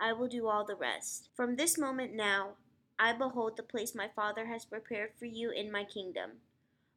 I 0.00 0.12
will 0.12 0.28
do 0.28 0.46
all 0.46 0.64
the 0.64 0.76
rest. 0.76 1.28
From 1.34 1.56
this 1.56 1.76
moment 1.76 2.14
now, 2.14 2.50
I 2.98 3.12
behold 3.12 3.56
the 3.56 3.62
place 3.62 3.94
my 3.94 4.08
Father 4.14 4.46
has 4.46 4.64
prepared 4.64 5.10
for 5.18 5.24
you 5.24 5.50
in 5.50 5.72
my 5.72 5.84
kingdom. 5.84 6.30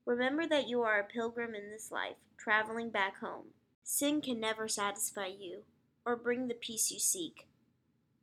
Remember 0.06 0.48
that 0.48 0.68
you 0.68 0.82
are 0.82 1.00
a 1.00 1.04
pilgrim 1.04 1.56
in 1.56 1.70
this 1.72 1.92
life, 1.92 2.18
traveling 2.38 2.90
back 2.90 3.20
home. 3.20 3.48
Sin 3.84 4.22
can 4.22 4.40
never 4.40 4.68
satisfy 4.68 5.28
you, 5.28 5.64
or 6.06 6.16
bring 6.16 6.48
the 6.48 6.54
peace 6.54 6.92
you 6.92 7.00
seek. 7.00 7.48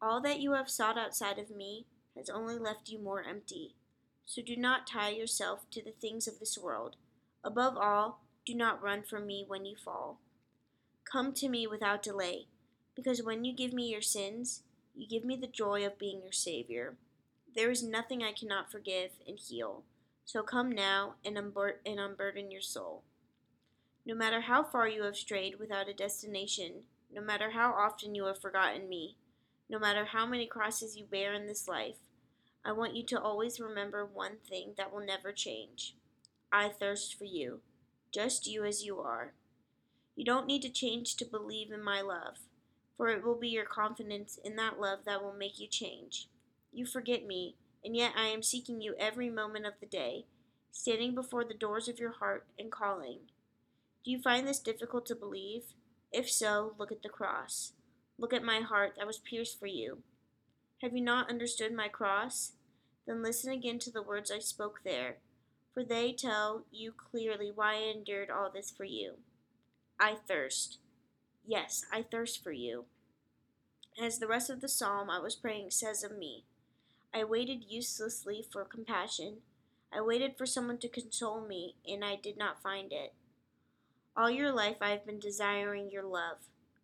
All 0.01 0.21
that 0.23 0.41
you 0.41 0.53
have 0.53 0.71
sought 0.71 0.99
outside 0.99 1.39
of 1.39 1.51
me 1.51 1.87
has 2.17 2.29
only 2.29 2.59
left 2.59 2.89
you 2.89 2.99
more 2.99 3.23
empty. 3.23 3.75
So 4.27 4.43
do 4.43 4.57
not 4.57 4.87
tie 4.87 5.11
yourself 5.11 5.69
to 5.71 5.83
the 5.83 5.93
things 5.93 6.29
of 6.29 6.39
this 6.39 6.59
world. 6.59 6.97
Above 7.45 7.77
all, 7.77 8.21
do 8.49 8.55
not 8.55 8.83
run 8.83 9.03
from 9.03 9.27
me 9.27 9.45
when 9.47 9.67
you 9.67 9.77
fall. 9.77 10.19
Come 11.05 11.35
to 11.35 11.51
me 11.51 11.67
without 11.67 12.03
delay, 12.03 12.47
because 12.97 13.23
when 13.23 13.45
you 13.45 13.55
give 13.55 13.75
me 13.75 13.91
your 13.91 14.01
sins, 14.01 14.63
you 14.95 15.07
give 15.07 15.23
me 15.23 15.37
the 15.37 15.47
joy 15.47 15.85
of 15.85 15.99
being 15.99 16.23
your 16.23 16.33
Savior. 16.33 16.97
There 17.55 17.71
is 17.71 17.83
nothing 17.83 18.23
I 18.23 18.33
cannot 18.33 18.73
forgive 18.73 19.11
and 19.27 19.39
heal. 19.39 19.83
So 20.25 20.43
come 20.43 20.73
now 20.73 21.15
and, 21.27 21.37
unbur- 21.37 21.81
and 21.85 22.01
unburden 22.01 22.51
your 22.51 22.63
soul. 22.63 23.03
No 24.07 24.15
matter 24.15 24.41
how 24.41 24.65
far 24.65 24.89
you 24.89 25.03
have 25.03 25.17
strayed 25.17 25.59
without 25.59 25.89
a 25.89 25.95
destination, 25.95 26.85
no 27.13 27.21
matter 27.21 27.51
how 27.51 27.73
often 27.73 28.15
you 28.15 28.25
have 28.25 28.41
forgotten 28.41 28.89
me, 28.89 29.17
no 29.69 29.79
matter 29.79 30.07
how 30.07 30.25
many 30.25 30.47
crosses 30.47 30.97
you 30.97 31.05
bear 31.05 31.35
in 31.35 31.47
this 31.47 31.69
life, 31.69 31.99
I 32.65 32.73
want 32.73 32.97
you 32.97 33.05
to 33.09 33.21
always 33.21 33.61
remember 33.61 34.07
one 34.07 34.39
thing 34.49 34.73
that 34.79 34.91
will 34.91 35.05
never 35.05 35.33
change. 35.33 35.95
I 36.51 36.71
thirst 36.71 37.15
for 37.15 37.25
you, 37.25 37.61
just 38.13 38.47
you 38.47 38.65
as 38.65 38.85
you 38.85 38.99
are. 38.99 39.35
You 40.17 40.25
don't 40.25 40.47
need 40.47 40.63
to 40.63 40.71
change 40.71 41.17
to 41.17 41.25
believe 41.25 41.71
in 41.71 41.83
my 41.83 42.01
love, 42.01 42.39
for 42.97 43.09
it 43.09 43.25
will 43.25 43.37
be 43.37 43.49
your 43.49 43.65
confidence 43.65 44.39
in 44.45 44.57
that 44.57 44.81
love 44.81 45.01
that 45.07 45.23
will 45.23 45.35
make 45.35 45.61
you 45.61 45.69
change. 45.69 46.29
You 46.73 46.87
forget 46.87 47.27
me, 47.27 47.57
and 47.85 47.97
yet 47.97 48.13
I 48.17 48.27
am 48.27 48.43
seeking 48.43 48.81
you 48.81 48.95
every 48.99 49.31
moment 49.31 49.67
of 49.67 49.75
the 49.81 49.87
day, 49.87 50.27
standing 50.73 51.15
before 51.15 51.45
the 51.45 51.55
doors 51.55 51.89
of 51.89 51.99
your 51.99 52.13
heart 52.13 52.47
and 52.59 52.71
calling. 52.71 53.19
Do 54.05 54.11
you 54.11 54.21
find 54.21 54.47
this 54.47 54.59
difficult 54.59 55.07
to 55.07 55.15
believe? 55.15 55.63
If 56.13 56.31
so, 56.31 56.75
look 56.79 56.91
at 56.91 57.03
the 57.03 57.09
cross. 57.09 57.73
Look 58.19 58.33
at 58.33 58.43
my 58.43 58.61
heart 58.61 58.95
that 58.97 59.07
was 59.07 59.19
pierced 59.19 59.61
for 59.61 59.67
you. 59.67 59.99
Have 60.83 60.95
you 60.95 61.01
not 61.01 61.31
understood 61.31 61.73
my 61.73 61.89
cross? 61.89 62.53
Then 63.07 63.23
listen 63.23 63.53
again 63.53 63.79
to 63.81 63.91
the 63.91 64.03
words 64.03 64.31
I 64.31 64.39
spoke 64.39 64.81
there, 64.85 65.19
for 65.79 65.85
they 65.85 66.13
tell 66.13 66.65
you 66.73 66.91
clearly 66.91 67.53
why 67.55 67.75
I 67.75 67.93
endured 67.95 68.31
all 68.31 68.51
this 68.53 68.69
for 68.69 68.83
you. 68.83 69.13
I 70.01 70.17
thirst. 70.27 70.79
Yes, 71.47 71.85
I 71.93 72.03
thirst 72.03 72.43
for 72.43 72.51
you. 72.51 72.87
As 74.03 74.19
the 74.19 74.27
rest 74.27 74.51
of 74.51 74.61
the 74.61 74.69
psalm 74.69 75.09
I 75.09 75.21
was 75.21 75.37
praying 75.37 75.71
says 75.71 76.03
of 76.03 76.19
me, 76.19 76.43
I 77.15 77.23
waited 77.23 77.67
uselessly 77.69 78.45
for 78.53 78.65
compassion. 78.65 79.37
I 79.93 80.01
waited 80.01 80.37
for 80.37 80.47
someone 80.47 80.79
to 80.79 80.89
console 80.89 81.47
me, 81.47 81.77
and 81.87 82.05
I 82.05 82.17
did 82.17 82.37
not 82.37 82.61
find 82.61 82.93
it. 82.93 83.15
All 84.17 84.33
your 84.33 84.51
life 84.51 84.79
I 84.81 84.91
have 84.91 85.07
been 85.07 85.21
desiring 85.21 85.93
your 85.93 86.03
love. 86.03 86.39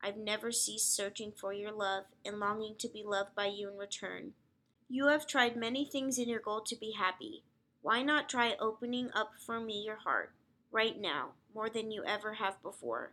I've 0.05 0.19
never 0.19 0.53
ceased 0.53 0.95
searching 0.95 1.33
for 1.33 1.53
your 1.53 1.73
love 1.73 2.05
and 2.25 2.39
longing 2.39 2.77
to 2.79 2.89
be 2.89 3.03
loved 3.05 3.35
by 3.35 3.47
you 3.47 3.71
in 3.73 3.77
return. 3.77 4.35
You 4.89 5.09
have 5.09 5.27
tried 5.27 5.57
many 5.57 5.85
things 5.85 6.17
in 6.17 6.29
your 6.29 6.39
goal 6.39 6.61
to 6.61 6.77
be 6.77 6.93
happy. 6.93 7.43
Why 7.85 8.01
not 8.01 8.31
try 8.31 8.57
opening 8.59 9.11
up 9.13 9.33
for 9.37 9.61
me 9.61 9.83
your 9.85 9.97
heart, 9.97 10.33
right 10.73 10.99
now, 10.99 11.33
more 11.55 11.69
than 11.69 11.91
you 11.91 12.03
ever 12.03 12.33
have 12.33 12.63
before? 12.63 13.13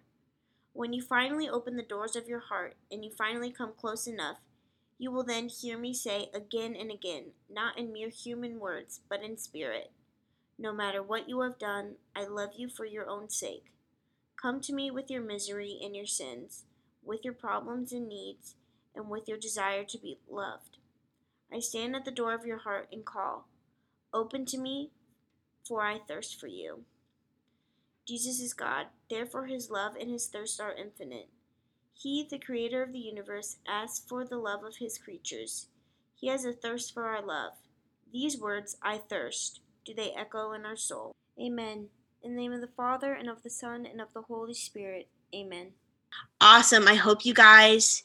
When 0.71 0.93
you 0.93 1.01
finally 1.01 1.49
open 1.49 1.75
the 1.75 1.83
doors 1.83 2.15
of 2.15 2.29
your 2.29 2.39
heart 2.39 2.77
and 2.89 3.03
you 3.03 3.11
finally 3.11 3.51
come 3.51 3.73
close 3.77 4.07
enough, 4.07 4.37
you 4.97 5.11
will 5.11 5.25
then 5.25 5.49
hear 5.49 5.77
me 5.77 5.93
say 5.93 6.29
again 6.33 6.73
and 6.73 6.89
again, 6.89 7.31
not 7.49 7.77
in 7.77 7.91
mere 7.91 8.07
human 8.07 8.61
words, 8.61 9.01
but 9.09 9.21
in 9.21 9.37
spirit, 9.37 9.91
No 10.57 10.71
matter 10.71 11.03
what 11.03 11.27
you 11.27 11.41
have 11.41 11.59
done, 11.59 11.95
I 12.15 12.23
love 12.23 12.51
you 12.55 12.69
for 12.69 12.85
your 12.85 13.09
own 13.09 13.29
sake. 13.29 13.73
Come 14.41 14.61
to 14.61 14.73
me 14.73 14.89
with 14.89 15.11
your 15.11 15.21
misery 15.21 15.81
and 15.83 15.93
your 15.93 16.05
sins, 16.05 16.63
with 17.03 17.25
your 17.25 17.33
problems 17.33 17.91
and 17.91 18.07
needs, 18.07 18.55
and 18.95 19.09
with 19.09 19.27
your 19.27 19.37
desire 19.37 19.83
to 19.83 19.97
be 19.97 20.19
loved. 20.29 20.77
I 21.53 21.59
stand 21.59 21.93
at 21.93 22.05
the 22.05 22.09
door 22.11 22.33
of 22.33 22.45
your 22.45 22.59
heart 22.59 22.87
and 22.93 23.03
call. 23.03 23.49
Open 24.13 24.45
to 24.45 24.57
me, 24.57 24.91
for 25.65 25.81
I 25.81 25.99
thirst 26.07 26.39
for 26.39 26.47
you. 26.47 26.83
Jesus 28.07 28.41
is 28.41 28.53
God, 28.53 28.87
therefore 29.09 29.45
his 29.45 29.69
love 29.69 29.95
and 29.99 30.09
his 30.09 30.27
thirst 30.27 30.59
are 30.59 30.73
infinite. 30.73 31.29
He, 31.93 32.27
the 32.29 32.39
creator 32.39 32.83
of 32.83 32.91
the 32.91 32.99
universe, 32.99 33.57
asks 33.67 34.05
for 34.07 34.25
the 34.25 34.37
love 34.37 34.63
of 34.63 34.77
his 34.77 34.97
creatures. 34.97 35.67
He 36.15 36.27
has 36.27 36.45
a 36.45 36.53
thirst 36.53 36.93
for 36.93 37.05
our 37.05 37.21
love. 37.25 37.53
These 38.11 38.39
words, 38.39 38.75
I 38.81 38.97
thirst, 38.97 39.61
do 39.85 39.93
they 39.93 40.11
echo 40.11 40.51
in 40.53 40.65
our 40.65 40.75
soul? 40.75 41.13
Amen. 41.39 41.87
In 42.23 42.35
the 42.35 42.41
name 42.41 42.53
of 42.53 42.61
the 42.61 42.67
Father, 42.67 43.13
and 43.13 43.29
of 43.29 43.43
the 43.43 43.49
Son, 43.49 43.85
and 43.85 44.01
of 44.01 44.13
the 44.13 44.21
Holy 44.21 44.53
Spirit. 44.53 45.07
Amen. 45.33 45.71
Awesome. 46.41 46.87
I 46.87 46.95
hope 46.95 47.25
you 47.25 47.33
guys, 47.33 48.03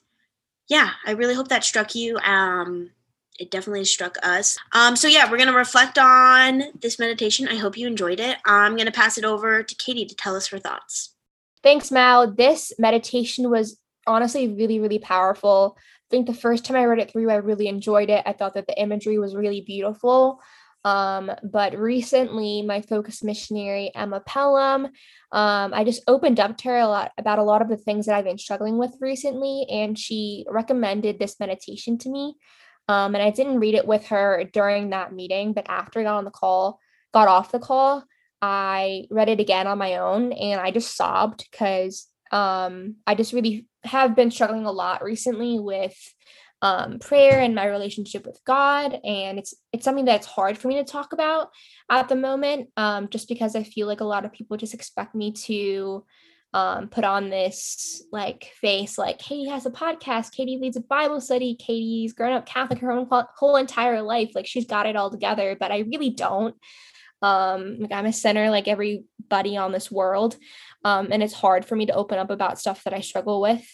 yeah, 0.69 0.91
I 1.05 1.13
really 1.13 1.35
hope 1.35 1.49
that 1.49 1.65
struck 1.65 1.95
you. 1.95 2.19
Um, 2.19 2.91
it 3.39 3.51
definitely 3.51 3.85
struck 3.85 4.17
us. 4.23 4.57
Um, 4.73 4.97
so 4.97 5.09
yeah, 5.09 5.31
we're 5.31 5.39
gonna 5.39 5.53
reflect 5.53 5.99
on 5.99 6.65
this 6.81 6.99
meditation. 6.99 7.49
I 7.49 7.57
hope 7.57 7.77
you 7.77 7.87
enjoyed 7.87 8.21
it. 8.21 8.39
I'm 8.45 8.77
gonna 8.77 8.93
pass 8.93 9.19
it 9.19 9.25
over 9.25 9.63
to 9.63 9.75
Katie 9.77 10.07
to 10.07 10.15
tell 10.15 10.37
us 10.37 10.49
her 10.49 10.59
thoughts. 10.59 11.15
Thanks, 11.63 11.91
Mal. 11.91 12.33
This 12.33 12.73
meditation 12.79 13.51
was 13.51 13.79
honestly 14.07 14.49
really, 14.49 14.79
really 14.79 14.99
powerful. 14.99 15.77
I 15.79 16.09
think 16.11 16.27
the 16.27 16.35
first 16.35 16.65
time 16.65 16.77
I 16.77 16.85
read 16.85 17.01
it 17.01 17.11
through, 17.11 17.31
I 17.31 17.37
really 17.37 17.67
enjoyed 17.67 18.11
it. 18.11 18.23
I 18.25 18.33
thought 18.33 18.55
that 18.55 18.67
the 18.67 18.81
imagery 18.81 19.19
was 19.19 19.35
really 19.35 19.63
beautiful. 19.63 20.41
Um, 20.85 21.33
but 21.43 21.77
recently, 21.77 22.63
my 22.63 22.81
focus 22.81 23.25
missionary, 23.25 23.91
Emma 23.93 24.21
Pelham, 24.21 24.85
um, 25.33 25.75
I 25.75 25.83
just 25.83 26.05
opened 26.07 26.39
up 26.39 26.57
to 26.59 26.69
her 26.69 26.79
a 26.79 26.87
lot 26.87 27.11
about 27.19 27.41
a 27.41 27.43
lot 27.43 27.61
of 27.61 27.69
the 27.69 27.77
things 27.77 28.07
that 28.07 28.15
I've 28.15 28.25
been 28.25 28.39
struggling 28.39 28.79
with 28.79 28.95
recently, 29.01 29.67
and 29.69 29.99
she 29.99 30.47
recommended 30.49 31.19
this 31.19 31.41
meditation 31.41 31.99
to 31.99 32.09
me. 32.09 32.37
Um, 32.89 33.15
and 33.15 33.23
I 33.23 33.31
didn't 33.31 33.61
read 33.61 33.75
it 33.75 33.87
with 33.87 34.07
her 34.07 34.45
during 34.53 34.91
that 34.91 35.13
meeting, 35.13 35.53
but 35.53 35.67
after 35.69 36.01
I 36.01 36.05
got 36.05 36.17
on 36.17 36.25
the 36.25 36.31
call, 36.31 36.79
got 37.13 37.29
off 37.29 37.53
the 37.53 37.59
call, 37.59 38.05
I 38.41 39.07
read 39.11 39.29
it 39.29 39.41
again 39.41 39.67
on 39.67 39.79
my 39.79 39.97
own, 39.97 40.33
and 40.33 40.61
I 40.61 40.71
just 40.71 40.97
sobbed 40.97 41.47
because 41.51 42.07
um, 42.31 42.97
I 43.07 43.15
just 43.15 43.33
really 43.33 43.67
have 43.85 44.15
been 44.15 44.31
struggling 44.31 44.67
a 44.67 44.73
lot 44.73 45.03
recently 45.03 45.59
with 45.59 45.97
um, 46.63 46.99
prayer 46.99 47.41
and 47.41 47.55
my 47.55 47.67
relationship 47.67 48.27
with 48.27 48.41
God. 48.45 48.99
And 49.05 49.39
it's 49.39 49.55
it's 49.73 49.85
something 49.85 50.05
that's 50.05 50.27
hard 50.27 50.59
for 50.59 50.69
me 50.69 50.77
to 50.77 50.85
talk 50.85 51.13
about 51.13 51.51
at 51.91 52.09
the 52.09 52.17
moment, 52.17 52.71
um, 52.77 53.09
just 53.09 53.29
because 53.29 53.55
I 53.55 53.63
feel 53.63 53.87
like 53.87 54.01
a 54.01 54.05
lot 54.05 54.25
of 54.25 54.33
people 54.33 54.57
just 54.57 54.75
expect 54.75 55.15
me 55.15 55.33
to 55.33 56.05
um, 56.57 56.89
put 56.89 57.05
on 57.05 57.29
this 57.29 58.03
like 58.11 58.51
face, 58.63 58.97
like 58.97 59.19
Katie 59.19 59.51
has 59.51 59.67
a 59.67 59.71
podcast, 59.71 60.33
Katie 60.33 60.57
leads 60.59 60.79
a 60.79 60.81
Bible 60.81 61.21
study, 61.21 61.55
Katie's 61.55 62.15
grown 62.15 62.33
up 62.33 62.47
Catholic 62.47 62.79
her 62.79 62.91
own 62.91 63.07
whole 63.11 63.57
entire 63.57 64.01
life, 64.01 64.31
like 64.35 64.47
she's 64.47 64.65
got 64.65 64.87
it 64.87 64.97
all 64.97 65.11
together, 65.11 65.55
but 65.61 65.71
I 65.71 65.81
really 65.81 66.09
don't. 66.09 66.55
Um, 67.21 67.77
like 67.81 67.93
I'm 67.93 68.07
a 68.07 68.13
sinner 68.13 68.49
like 68.49 68.69
everybody 68.69 69.59
on 69.59 69.71
this 69.71 69.91
world, 69.91 70.39
um, 70.83 71.09
and 71.11 71.23
it's 71.23 71.35
hard 71.35 71.67
for 71.67 71.77
me 71.77 71.85
to 71.87 71.95
open 71.95 72.19
up 72.19 72.31
about 72.31 72.59
stuff 72.59 72.85
that 72.85 72.95
I 72.95 73.01
struggle 73.01 73.43
with. 73.43 73.67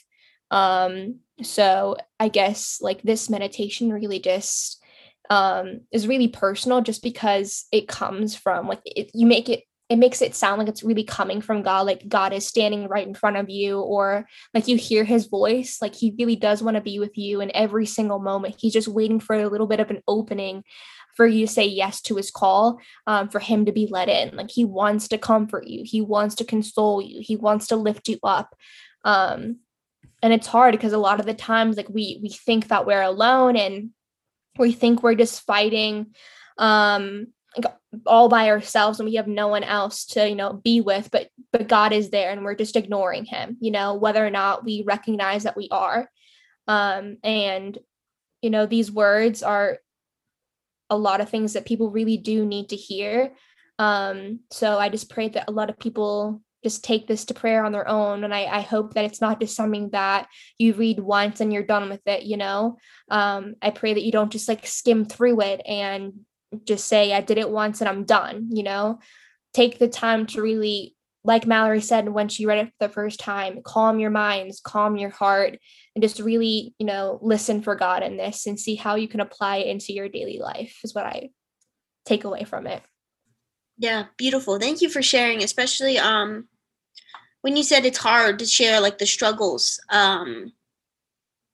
Um, 0.50 1.20
so 1.40 1.96
I 2.18 2.30
guess 2.30 2.78
like 2.80 3.00
this 3.02 3.30
meditation 3.30 3.92
really 3.92 4.18
just 4.18 4.82
um 5.30 5.82
is 5.92 6.08
really 6.08 6.26
personal 6.26 6.80
just 6.80 7.00
because 7.00 7.64
it 7.70 7.86
comes 7.86 8.34
from 8.34 8.66
like 8.66 8.82
it, 8.84 9.12
you 9.14 9.24
make 9.24 9.48
it 9.48 9.62
it 9.92 9.98
makes 9.98 10.22
it 10.22 10.34
sound 10.34 10.58
like 10.58 10.68
it's 10.68 10.82
really 10.82 11.04
coming 11.04 11.42
from 11.42 11.62
God, 11.62 11.82
like 11.82 12.08
God 12.08 12.32
is 12.32 12.46
standing 12.46 12.88
right 12.88 13.06
in 13.06 13.12
front 13.14 13.36
of 13.36 13.50
you, 13.50 13.78
or 13.78 14.26
like 14.54 14.66
you 14.66 14.78
hear 14.78 15.04
his 15.04 15.26
voice, 15.26 15.82
like 15.82 15.94
he 15.94 16.14
really 16.18 16.34
does 16.34 16.62
want 16.62 16.76
to 16.76 16.82
be 16.82 16.98
with 16.98 17.18
you 17.18 17.42
in 17.42 17.54
every 17.54 17.84
single 17.84 18.18
moment. 18.18 18.56
He's 18.58 18.72
just 18.72 18.88
waiting 18.88 19.20
for 19.20 19.36
a 19.36 19.48
little 19.48 19.66
bit 19.66 19.80
of 19.80 19.90
an 19.90 20.02
opening 20.08 20.64
for 21.14 21.26
you 21.26 21.46
to 21.46 21.52
say 21.52 21.66
yes 21.66 22.00
to 22.00 22.16
his 22.16 22.30
call, 22.30 22.78
um, 23.06 23.28
for 23.28 23.38
him 23.38 23.66
to 23.66 23.72
be 23.72 23.86
let 23.86 24.08
in. 24.08 24.34
Like 24.34 24.50
he 24.50 24.64
wants 24.64 25.08
to 25.08 25.18
comfort 25.18 25.66
you, 25.66 25.82
he 25.84 26.00
wants 26.00 26.36
to 26.36 26.44
console 26.44 27.02
you, 27.02 27.20
he 27.20 27.36
wants 27.36 27.66
to 27.66 27.76
lift 27.76 28.08
you 28.08 28.18
up. 28.22 28.56
Um, 29.04 29.58
and 30.22 30.32
it's 30.32 30.46
hard 30.46 30.72
because 30.72 30.94
a 30.94 30.98
lot 30.98 31.20
of 31.20 31.26
the 31.26 31.34
times 31.34 31.76
like 31.76 31.90
we 31.90 32.18
we 32.22 32.30
think 32.30 32.68
that 32.68 32.86
we're 32.86 33.02
alone 33.02 33.56
and 33.56 33.90
we 34.58 34.72
think 34.72 35.02
we're 35.02 35.14
just 35.14 35.42
fighting 35.42 36.14
um 36.56 37.26
all 38.06 38.28
by 38.28 38.48
ourselves 38.48 38.98
and 38.98 39.08
we 39.08 39.16
have 39.16 39.26
no 39.26 39.48
one 39.48 39.62
else 39.62 40.06
to 40.06 40.28
you 40.28 40.34
know 40.34 40.54
be 40.54 40.80
with 40.80 41.10
but 41.10 41.28
but 41.52 41.68
god 41.68 41.92
is 41.92 42.10
there 42.10 42.30
and 42.30 42.42
we're 42.42 42.54
just 42.54 42.76
ignoring 42.76 43.24
him 43.24 43.56
you 43.60 43.70
know 43.70 43.94
whether 43.94 44.24
or 44.24 44.30
not 44.30 44.64
we 44.64 44.82
recognize 44.86 45.44
that 45.44 45.56
we 45.56 45.68
are. 45.70 46.08
Um 46.68 47.18
and 47.22 47.76
you 48.40 48.50
know 48.50 48.66
these 48.66 48.90
words 48.90 49.42
are 49.42 49.78
a 50.90 50.96
lot 50.96 51.20
of 51.20 51.28
things 51.28 51.54
that 51.54 51.66
people 51.66 51.90
really 51.90 52.16
do 52.16 52.44
need 52.44 52.70
to 52.70 52.76
hear. 52.76 53.32
Um 53.78 54.40
so 54.50 54.78
i 54.78 54.88
just 54.88 55.10
pray 55.10 55.28
that 55.28 55.48
a 55.48 55.52
lot 55.52 55.70
of 55.70 55.78
people 55.78 56.40
just 56.62 56.84
take 56.84 57.08
this 57.08 57.24
to 57.24 57.34
prayer 57.34 57.64
on 57.64 57.72
their 57.72 57.88
own 57.88 58.22
and 58.22 58.32
I, 58.32 58.44
I 58.44 58.60
hope 58.60 58.94
that 58.94 59.04
it's 59.04 59.20
not 59.20 59.40
just 59.40 59.56
something 59.56 59.90
that 59.90 60.28
you 60.58 60.74
read 60.74 61.00
once 61.00 61.40
and 61.40 61.52
you're 61.52 61.64
done 61.64 61.90
with 61.90 62.06
it 62.06 62.22
you 62.22 62.36
know? 62.36 62.78
Um, 63.10 63.54
i 63.60 63.70
pray 63.70 63.94
that 63.94 64.04
you 64.04 64.12
don't 64.12 64.32
just 64.32 64.48
like 64.48 64.66
skim 64.66 65.04
through 65.04 65.40
it 65.42 65.60
and 65.66 66.12
just 66.64 66.86
say 66.86 67.12
i 67.12 67.20
did 67.20 67.38
it 67.38 67.50
once 67.50 67.80
and 67.80 67.88
i'm 67.88 68.04
done 68.04 68.48
you 68.50 68.62
know? 68.62 68.98
Take 69.54 69.78
the 69.78 69.88
time 69.88 70.26
to 70.28 70.40
really 70.40 70.96
like 71.24 71.46
mallory 71.46 71.80
said 71.80 72.08
when 72.08 72.28
she 72.28 72.46
read 72.46 72.58
it 72.58 72.66
for 72.66 72.88
the 72.88 72.92
first 72.92 73.20
time 73.20 73.60
calm 73.62 73.98
your 74.00 74.10
minds 74.10 74.60
calm 74.60 74.96
your 74.96 75.10
heart 75.10 75.58
and 75.94 76.02
just 76.02 76.18
really 76.18 76.74
you 76.78 76.86
know 76.86 77.18
listen 77.22 77.62
for 77.62 77.74
god 77.74 78.02
in 78.02 78.16
this 78.16 78.46
and 78.46 78.58
see 78.58 78.74
how 78.74 78.96
you 78.96 79.06
can 79.06 79.20
apply 79.20 79.58
it 79.58 79.68
into 79.68 79.92
your 79.92 80.08
daily 80.08 80.38
life 80.38 80.78
is 80.82 80.94
what 80.94 81.06
i 81.06 81.28
take 82.04 82.24
away 82.24 82.44
from 82.44 82.66
it. 82.66 82.82
Yeah 83.78 84.06
beautiful. 84.16 84.58
Thank 84.58 84.80
you 84.80 84.88
for 84.88 85.02
sharing 85.02 85.42
especially 85.42 85.98
um 85.98 86.48
when 87.42 87.56
you 87.56 87.62
said 87.62 87.84
it's 87.84 87.98
hard 87.98 88.38
to 88.38 88.46
share 88.46 88.80
like 88.80 88.98
the 88.98 89.06
struggles 89.06 89.80
um 89.90 90.52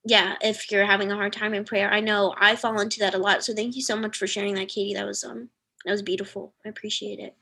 yeah 0.09 0.37
if 0.41 0.71
you're 0.71 0.87
having 0.87 1.13
a 1.13 1.15
hard 1.15 1.33
time 1.33 1.55
in 1.55 1.65
prayer. 1.65 1.91
I 1.91 2.01
know 2.01 2.35
i 2.39 2.57
fall 2.57 2.81
into 2.81 3.01
that 3.01 3.15
a 3.15 3.19
lot 3.19 3.45
so 3.45 3.55
thank 3.55 3.77
you 3.77 3.83
so 3.83 3.97
much 3.97 4.17
for 4.17 4.27
sharing 4.27 4.55
that 4.55 4.69
katie. 4.69 4.95
That 4.95 5.07
was 5.07 5.23
um 5.23 5.51
that 5.85 5.93
was 5.93 6.03
beautiful. 6.03 6.53
I 6.65 6.69
appreciate 6.71 7.19
it. 7.19 7.37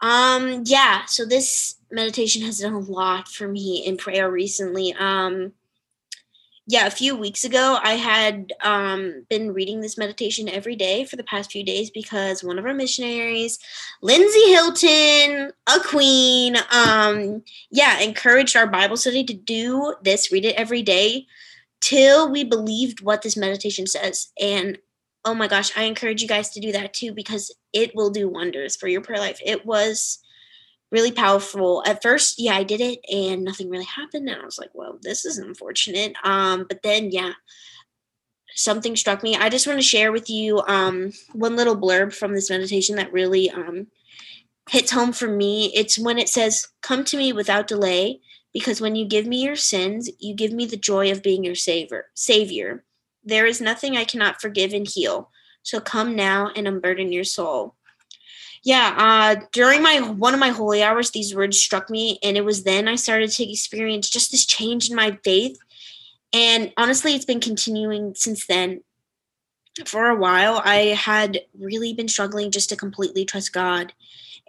Um 0.00 0.62
yeah 0.64 1.04
so 1.06 1.24
this 1.24 1.76
meditation 1.90 2.42
has 2.42 2.58
done 2.60 2.72
a 2.72 2.78
lot 2.78 3.28
for 3.28 3.48
me 3.48 3.84
in 3.84 3.96
prayer 3.96 4.30
recently. 4.30 4.94
Um 4.98 5.52
yeah, 6.70 6.86
a 6.86 6.90
few 6.90 7.16
weeks 7.16 7.44
ago, 7.44 7.78
I 7.82 7.94
had 7.94 8.52
um, 8.62 9.24
been 9.30 9.54
reading 9.54 9.80
this 9.80 9.96
meditation 9.96 10.50
every 10.50 10.76
day 10.76 11.02
for 11.04 11.16
the 11.16 11.24
past 11.24 11.50
few 11.50 11.64
days 11.64 11.90
because 11.90 12.44
one 12.44 12.58
of 12.58 12.66
our 12.66 12.74
missionaries, 12.74 13.58
Lindsay 14.02 14.50
Hilton, 14.50 15.50
a 15.66 15.80
queen, 15.80 16.58
um, 16.70 17.42
yeah, 17.70 18.00
encouraged 18.00 18.54
our 18.54 18.66
Bible 18.66 18.98
study 18.98 19.24
to 19.24 19.32
do 19.32 19.94
this, 20.02 20.30
read 20.30 20.44
it 20.44 20.56
every 20.56 20.82
day 20.82 21.26
till 21.80 22.30
we 22.30 22.44
believed 22.44 23.00
what 23.00 23.22
this 23.22 23.36
meditation 23.36 23.86
says. 23.86 24.28
And 24.40 24.78
oh 25.24 25.34
my 25.34 25.48
gosh, 25.48 25.76
I 25.76 25.82
encourage 25.82 26.22
you 26.22 26.28
guys 26.28 26.50
to 26.50 26.60
do 26.60 26.72
that 26.72 26.94
too 26.94 27.12
because 27.12 27.54
it 27.72 27.94
will 27.94 28.10
do 28.10 28.28
wonders 28.28 28.76
for 28.76 28.88
your 28.88 29.00
prayer 29.00 29.20
life. 29.20 29.38
It 29.44 29.66
was 29.66 30.18
really 30.90 31.12
powerful. 31.12 31.82
At 31.86 32.02
first, 32.02 32.36
yeah, 32.38 32.54
I 32.54 32.62
did 32.62 32.80
it 32.80 33.00
and 33.12 33.44
nothing 33.44 33.68
really 33.68 33.84
happened. 33.84 34.28
And 34.28 34.40
I 34.40 34.44
was 34.44 34.58
like, 34.58 34.70
well, 34.72 34.98
this 35.02 35.24
is 35.24 35.38
unfortunate. 35.38 36.14
Um, 36.24 36.66
but 36.68 36.82
then, 36.82 37.10
yeah, 37.10 37.32
something 38.54 38.96
struck 38.96 39.22
me. 39.22 39.36
I 39.36 39.48
just 39.48 39.66
want 39.66 39.78
to 39.78 39.86
share 39.86 40.12
with 40.12 40.30
you 40.30 40.60
um, 40.66 41.12
one 41.32 41.56
little 41.56 41.76
blurb 41.76 42.14
from 42.14 42.32
this 42.32 42.50
meditation 42.50 42.96
that 42.96 43.12
really 43.12 43.50
um, 43.50 43.88
hits 44.70 44.90
home 44.90 45.12
for 45.12 45.28
me. 45.28 45.72
It's 45.74 45.98
when 45.98 46.18
it 46.18 46.28
says, 46.28 46.66
Come 46.82 47.04
to 47.04 47.16
me 47.16 47.32
without 47.32 47.66
delay, 47.66 48.20
because 48.52 48.80
when 48.80 48.96
you 48.96 49.06
give 49.06 49.26
me 49.26 49.44
your 49.44 49.56
sins, 49.56 50.10
you 50.18 50.34
give 50.34 50.52
me 50.52 50.66
the 50.66 50.76
joy 50.76 51.10
of 51.10 51.22
being 51.22 51.44
your 51.44 51.54
savior. 51.54 52.06
Savior. 52.14 52.84
There 53.24 53.46
is 53.46 53.60
nothing 53.60 53.96
I 53.96 54.04
cannot 54.04 54.40
forgive 54.40 54.72
and 54.72 54.86
heal. 54.86 55.30
So 55.62 55.80
come 55.80 56.16
now 56.16 56.50
and 56.56 56.66
unburden 56.66 57.12
your 57.12 57.24
soul 57.24 57.76
yeah 58.64 58.94
uh 58.98 59.40
during 59.52 59.82
my 59.82 60.00
one 60.00 60.34
of 60.34 60.40
my 60.40 60.50
holy 60.50 60.82
hours 60.82 61.10
these 61.10 61.34
words 61.34 61.60
struck 61.60 61.88
me 61.90 62.18
and 62.22 62.36
it 62.36 62.44
was 62.44 62.64
then 62.64 62.88
i 62.88 62.94
started 62.94 63.30
to 63.30 63.50
experience 63.50 64.10
just 64.10 64.30
this 64.30 64.44
change 64.44 64.90
in 64.90 64.96
my 64.96 65.18
faith 65.24 65.58
and 66.32 66.72
honestly 66.76 67.14
it's 67.14 67.24
been 67.24 67.40
continuing 67.40 68.14
since 68.14 68.46
then 68.46 68.82
for 69.84 70.08
a 70.08 70.16
while 70.16 70.60
i 70.64 70.94
had 70.96 71.40
really 71.58 71.92
been 71.94 72.08
struggling 72.08 72.50
just 72.50 72.68
to 72.68 72.76
completely 72.76 73.24
trust 73.24 73.52
god 73.52 73.92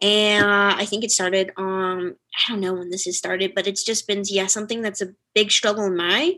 and 0.01 0.45
uh, 0.45 0.75
i 0.77 0.85
think 0.85 1.03
it 1.03 1.11
started 1.11 1.51
um 1.57 2.15
i 2.35 2.51
don't 2.51 2.61
know 2.61 2.73
when 2.73 2.89
this 2.89 3.05
has 3.05 3.17
started 3.17 3.53
but 3.55 3.67
it's 3.67 3.83
just 3.83 4.07
been 4.07 4.23
yeah 4.25 4.47
something 4.47 4.81
that's 4.81 5.01
a 5.01 5.13
big 5.35 5.51
struggle 5.51 5.85
in 5.85 5.95
my 5.95 6.33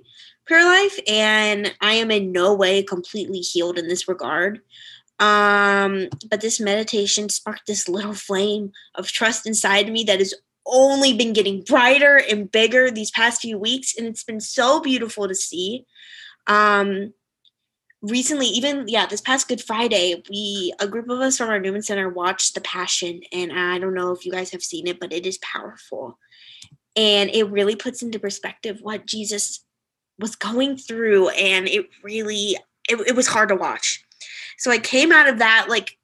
prayer 0.46 0.66
life 0.66 1.00
and 1.08 1.74
i 1.82 1.94
am 1.94 2.12
in 2.12 2.32
no 2.32 2.54
way 2.54 2.82
completely 2.84 3.40
healed 3.40 3.78
in 3.78 3.88
this 3.88 4.08
regard 4.08 4.62
um, 5.22 6.08
but 6.32 6.42
this 6.42 6.60
meditation 6.60 7.30
sparked 7.30 7.68
this 7.68 7.88
little 7.88 8.16
flame 8.16 8.72
of 8.96 9.08
trust 9.08 9.46
inside 9.46 9.92
me 9.92 10.04
that 10.06 10.18
has 10.18 10.34
only 10.66 11.14
been 11.14 11.32
getting 11.32 11.62
brighter 11.62 12.18
and 12.18 12.52
bigger 12.52 12.90
these 12.90 13.12
past 13.12 13.42
few 13.42 13.58
weeks. 13.58 13.96
And 13.96 14.08
it's 14.08 14.24
been 14.24 14.42
so 14.42 14.82
beautiful 14.82 15.28
to 15.28 15.36
see. 15.36 15.86
Um, 16.48 17.14
recently, 18.02 18.48
even, 18.48 18.88
yeah, 18.88 19.06
this 19.06 19.22
past 19.22 19.48
Good 19.48 19.62
Friday, 19.62 20.22
we, 20.30 20.74
a 20.80 20.88
group 20.88 21.10
of 21.10 21.20
us 21.20 21.38
from 21.38 21.50
our 21.50 21.60
Newman 21.60 21.82
Center 21.82 22.10
watched 22.10 22.56
The 22.56 22.62
Passion. 22.62 23.22
And 23.32 23.52
I 23.52 23.80
don't 23.80 23.94
know 23.94 24.12
if 24.12 24.26
you 24.26 24.32
guys 24.32 24.52
have 24.52 24.64
seen 24.64 24.88
it, 24.88 25.00
but 25.00 25.14
it 25.14 25.26
is 25.26 25.38
powerful. 25.40 26.18
And 26.96 27.30
it 27.30 27.50
really 27.50 27.76
puts 27.76 28.02
into 28.02 28.20
perspective 28.20 28.80
what 28.82 29.06
Jesus 29.06 29.64
was 30.20 30.36
going 30.36 30.78
through. 30.78 31.30
And 31.30 31.68
it 31.68 31.88
really, 32.04 32.58
it, 32.90 33.00
it 33.08 33.16
was 33.16 33.28
hard 33.28 33.50
to 33.50 33.56
watch 33.56 34.06
so 34.62 34.70
I 34.70 34.78
came 34.78 35.12
out 35.12 35.28
of 35.28 35.40
that 35.40 35.66
like, 35.70 35.98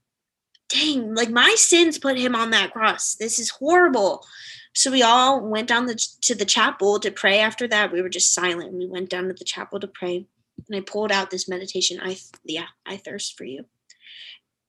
dang, 0.69 1.13
like 1.13 1.29
my 1.29 1.53
sins 1.57 1.99
put 1.99 2.17
him 2.17 2.33
on 2.33 2.49
that 2.49 2.71
cross. 2.71 3.13
This 3.13 3.37
is 3.37 3.51
horrible. 3.51 4.25
So 4.73 4.91
we 4.91 5.03
all 5.03 5.47
went 5.47 5.67
down 5.67 5.85
the, 5.85 5.93
to 6.21 6.33
the 6.33 6.43
chapel 6.43 6.99
to 7.01 7.11
pray. 7.11 7.37
After 7.37 7.67
that, 7.67 7.91
we 7.91 8.01
were 8.01 8.09
just 8.09 8.33
silent. 8.33 8.73
We 8.73 8.87
went 8.87 9.11
down 9.11 9.27
to 9.27 9.35
the 9.35 9.45
chapel 9.45 9.79
to 9.79 9.87
pray, 9.87 10.25
and 10.69 10.77
I 10.77 10.81
pulled 10.81 11.11
out 11.11 11.29
this 11.29 11.47
meditation. 11.47 11.99
I 12.01 12.17
yeah, 12.43 12.67
I 12.85 12.97
thirst 12.97 13.37
for 13.37 13.43
you. 13.43 13.65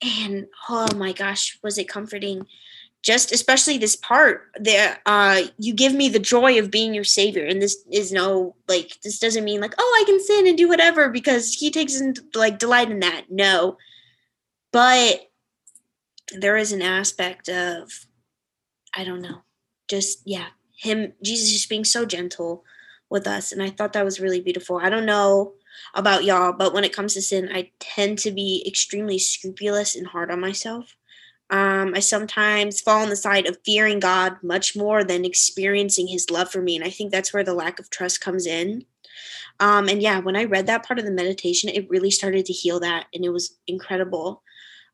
And 0.03 0.47
oh 0.69 0.89
my 0.97 1.13
gosh, 1.13 1.59
was 1.63 1.79
it 1.79 1.89
comforting? 1.89 2.47
Just 3.03 3.33
especially 3.33 3.79
this 3.79 3.97
part 3.97 4.51
that 4.59 5.01
uh, 5.07 5.43
you 5.57 5.73
give 5.73 5.95
me 5.95 6.09
the 6.09 6.19
joy 6.19 6.59
of 6.59 6.71
being 6.71 6.95
your 6.95 7.05
savior, 7.05 7.45
and 7.45 7.63
this 7.63 7.85
is 7.91 8.13
no 8.13 8.57
like 8.69 9.01
this 9.03 9.19
doesn't 9.19 9.45
mean 9.45 9.61
like 9.61 9.75
oh 9.79 9.99
I 10.01 10.05
can 10.05 10.21
sin 10.21 10.47
and 10.47 10.59
do 10.59 10.69
whatever 10.69 11.09
because 11.09 11.55
he 11.55 11.71
takes 11.71 12.01
in, 12.01 12.15
like 12.35 12.59
delight 12.59 12.91
in 12.91 13.01
that. 13.01 13.27
No, 13.31 13.77
but 14.73 15.31
there 16.33 16.57
is 16.57 16.73
an 16.73 16.83
aspect 16.83 17.49
of 17.49 17.91
I 18.95 19.05
don't 19.05 19.23
know, 19.23 19.43
just 19.89 20.23
yeah, 20.25 20.47
him 20.77 21.13
Jesus 21.23 21.53
just 21.53 21.69
being 21.69 21.85
so 21.85 22.05
gentle 22.05 22.65
with 23.11 23.27
us 23.27 23.53
and 23.53 23.63
I 23.63 23.71
thought 23.71 23.93
that 23.95 24.05
was 24.05 24.21
really 24.21 24.41
beautiful. 24.41 24.79
I 24.79 24.91
don't 24.91 25.07
know 25.07 25.55
about 25.95 26.25
y'all, 26.25 26.53
but 26.53 26.73
when 26.73 26.85
it 26.85 26.93
comes 26.93 27.15
to 27.15 27.23
sin, 27.23 27.51
I 27.53 27.71
tend 27.81 28.19
to 28.21 28.31
be 28.31 28.65
extremely 28.67 29.19
scrupulous 29.19 29.97
and 29.97 30.07
hard 30.07 30.31
on 30.31 30.41
myself. 30.41 30.97
Um, 31.51 31.95
I 31.95 32.01
sometimes 32.01 32.81
fall 32.81 33.03
on 33.03 33.09
the 33.09 33.17
side 33.17 33.47
of 33.47 33.59
fearing 33.65 34.01
God 34.01 34.37
much 34.43 34.77
more 34.77 35.03
than 35.03 35.25
experiencing 35.25 36.07
his 36.07 36.31
love 36.31 36.51
for 36.51 36.61
me. 36.61 36.77
And 36.77 36.85
I 36.85 36.91
think 36.91 37.11
that's 37.11 37.33
where 37.33 37.45
the 37.45 37.55
lack 37.55 37.79
of 37.79 37.89
trust 37.89 38.21
comes 38.21 38.47
in. 38.47 38.85
Um, 39.61 39.89
and 39.89 40.03
yeah, 40.03 40.21
when 40.21 40.37
I 40.37 40.45
read 40.45 40.67
that 40.67 40.87
part 40.87 40.99
of 40.99 41.05
the 41.05 41.11
meditation, 41.11 41.71
it 41.71 41.89
really 41.89 42.11
started 42.11 42.45
to 42.47 42.53
heal 42.53 42.81
that. 42.81 43.07
And 43.15 43.25
it 43.25 43.31
was 43.31 43.57
incredible. 43.67 44.43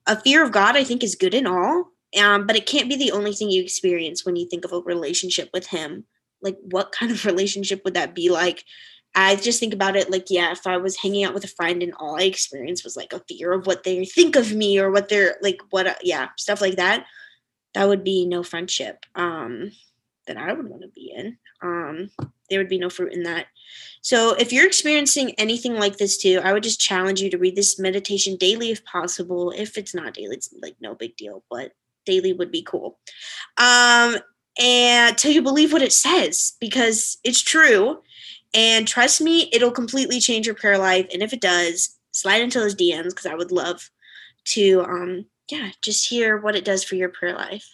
A 0.07 0.21
fear 0.21 0.45
of 0.45 0.53
God, 0.53 0.77
I 0.77 0.85
think, 0.85 1.03
is 1.03 1.17
good 1.17 1.35
and 1.35 1.49
all, 1.49 1.91
um, 2.21 2.47
but 2.47 2.57
it 2.57 2.67
can't 2.67 2.89
be 2.89 2.97
the 2.97 3.13
only 3.13 3.33
thing 3.33 3.51
you 3.51 3.63
experience 3.63 4.25
when 4.25 4.37
you 4.37 4.47
think 4.49 4.65
of 4.65 4.73
a 4.73 4.81
relationship 4.81 5.51
with 5.53 5.67
Him. 5.69 6.05
Like, 6.41 6.59
what 6.71 6.93
kind 6.93 7.11
of 7.11 7.25
relationship 7.25 7.83
would 7.85 7.95
that 7.95 8.15
be 8.15 8.31
like? 8.31 8.65
I 9.15 9.37
just 9.37 9.61
think 9.61 9.73
about 9.73 9.97
it 9.97 10.11
like, 10.11 10.27
yeah, 10.29 10.51
if 10.53 10.67
I 10.67 10.77
was 10.77 10.97
hanging 10.97 11.25
out 11.25 11.35
with 11.35 11.45
a 11.45 11.49
friend 11.49 11.83
and 11.83 11.95
all 11.99 12.17
I 12.17 12.25
experienced 12.25 12.85
was 12.85 12.97
like 12.97 13.13
a 13.13 13.23
fear 13.29 13.53
of 13.53 13.67
what 13.67 13.85
they 13.85 14.05
think 14.05 14.37
of 14.37 14.53
me 14.53 14.79
or 14.79 14.91
what 14.91 15.09
they're 15.09 15.37
like, 15.41 15.61
what, 15.71 15.87
uh, 15.87 15.95
yeah, 16.03 16.29
stuff 16.37 16.61
like 16.61 16.77
that, 16.77 17.07
that 17.75 17.89
would 17.89 18.03
be 18.03 18.27
no 18.27 18.43
friendship 18.43 19.05
um, 19.15 19.71
that 20.27 20.37
I 20.37 20.53
would 20.53 20.69
want 20.69 20.83
to 20.83 20.89
be 20.89 21.13
in. 21.15 21.39
Um, 21.63 22.11
there 22.51 22.59
would 22.59 22.69
be 22.69 22.79
no 22.79 22.91
fruit 22.91 23.13
in 23.13 23.23
that. 23.23 23.47
So 24.03 24.35
if 24.35 24.53
you're 24.53 24.67
experiencing 24.67 25.31
anything 25.39 25.75
like 25.75 25.97
this 25.97 26.19
too, 26.19 26.41
I 26.43 26.53
would 26.53 26.63
just 26.63 26.81
challenge 26.81 27.21
you 27.21 27.31
to 27.31 27.39
read 27.39 27.57
this 27.57 27.79
meditation 27.79 28.37
daily 28.37 28.71
if 28.71 28.85
possible. 28.85 29.53
If 29.57 29.79
it's 29.79 29.95
not 29.95 30.15
daily, 30.15 30.37
it's 30.37 30.53
like 30.61 30.77
no 30.81 30.95
big 30.95 31.17
deal, 31.17 31.45
but 31.51 31.73
daily 32.05 32.33
would 32.33 32.51
be 32.51 32.63
cool. 32.63 32.99
Um, 33.57 34.17
and 34.59 35.17
till 35.17 35.33
you 35.33 35.43
believe 35.43 35.73
what 35.73 35.83
it 35.83 35.93
says 35.93 36.53
because 36.61 37.19
it's 37.25 37.43
true 37.43 38.03
and 38.55 38.87
trust 38.87 39.21
me, 39.21 39.51
it'll 39.53 39.71
completely 39.71 40.21
change 40.21 40.47
your 40.47 40.55
prayer 40.55 40.79
life. 40.79 41.07
And 41.13 41.23
if 41.23 41.33
it 41.33 41.41
does, 41.41 41.99
slide 42.13 42.43
into 42.43 42.61
those 42.61 42.75
DMs 42.75 43.11
because 43.11 43.27
I 43.27 43.35
would 43.35 43.53
love 43.53 43.91
to 44.47 44.83
um 44.83 45.27
yeah, 45.51 45.71
just 45.83 46.09
hear 46.09 46.39
what 46.39 46.57
it 46.57 46.65
does 46.65 46.85
for 46.85 46.95
your 46.95 47.09
prayer 47.11 47.35
life. 47.35 47.67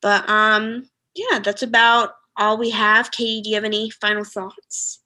But 0.00 0.28
um 0.28 0.88
yeah, 1.14 1.40
that's 1.40 1.62
about 1.62 2.12
all 2.36 2.56
we 2.58 2.70
have. 2.70 3.10
Katie, 3.10 3.42
do 3.42 3.50
you 3.50 3.56
have 3.56 3.64
any 3.64 3.90
final 3.90 4.24
thoughts? 4.24 5.00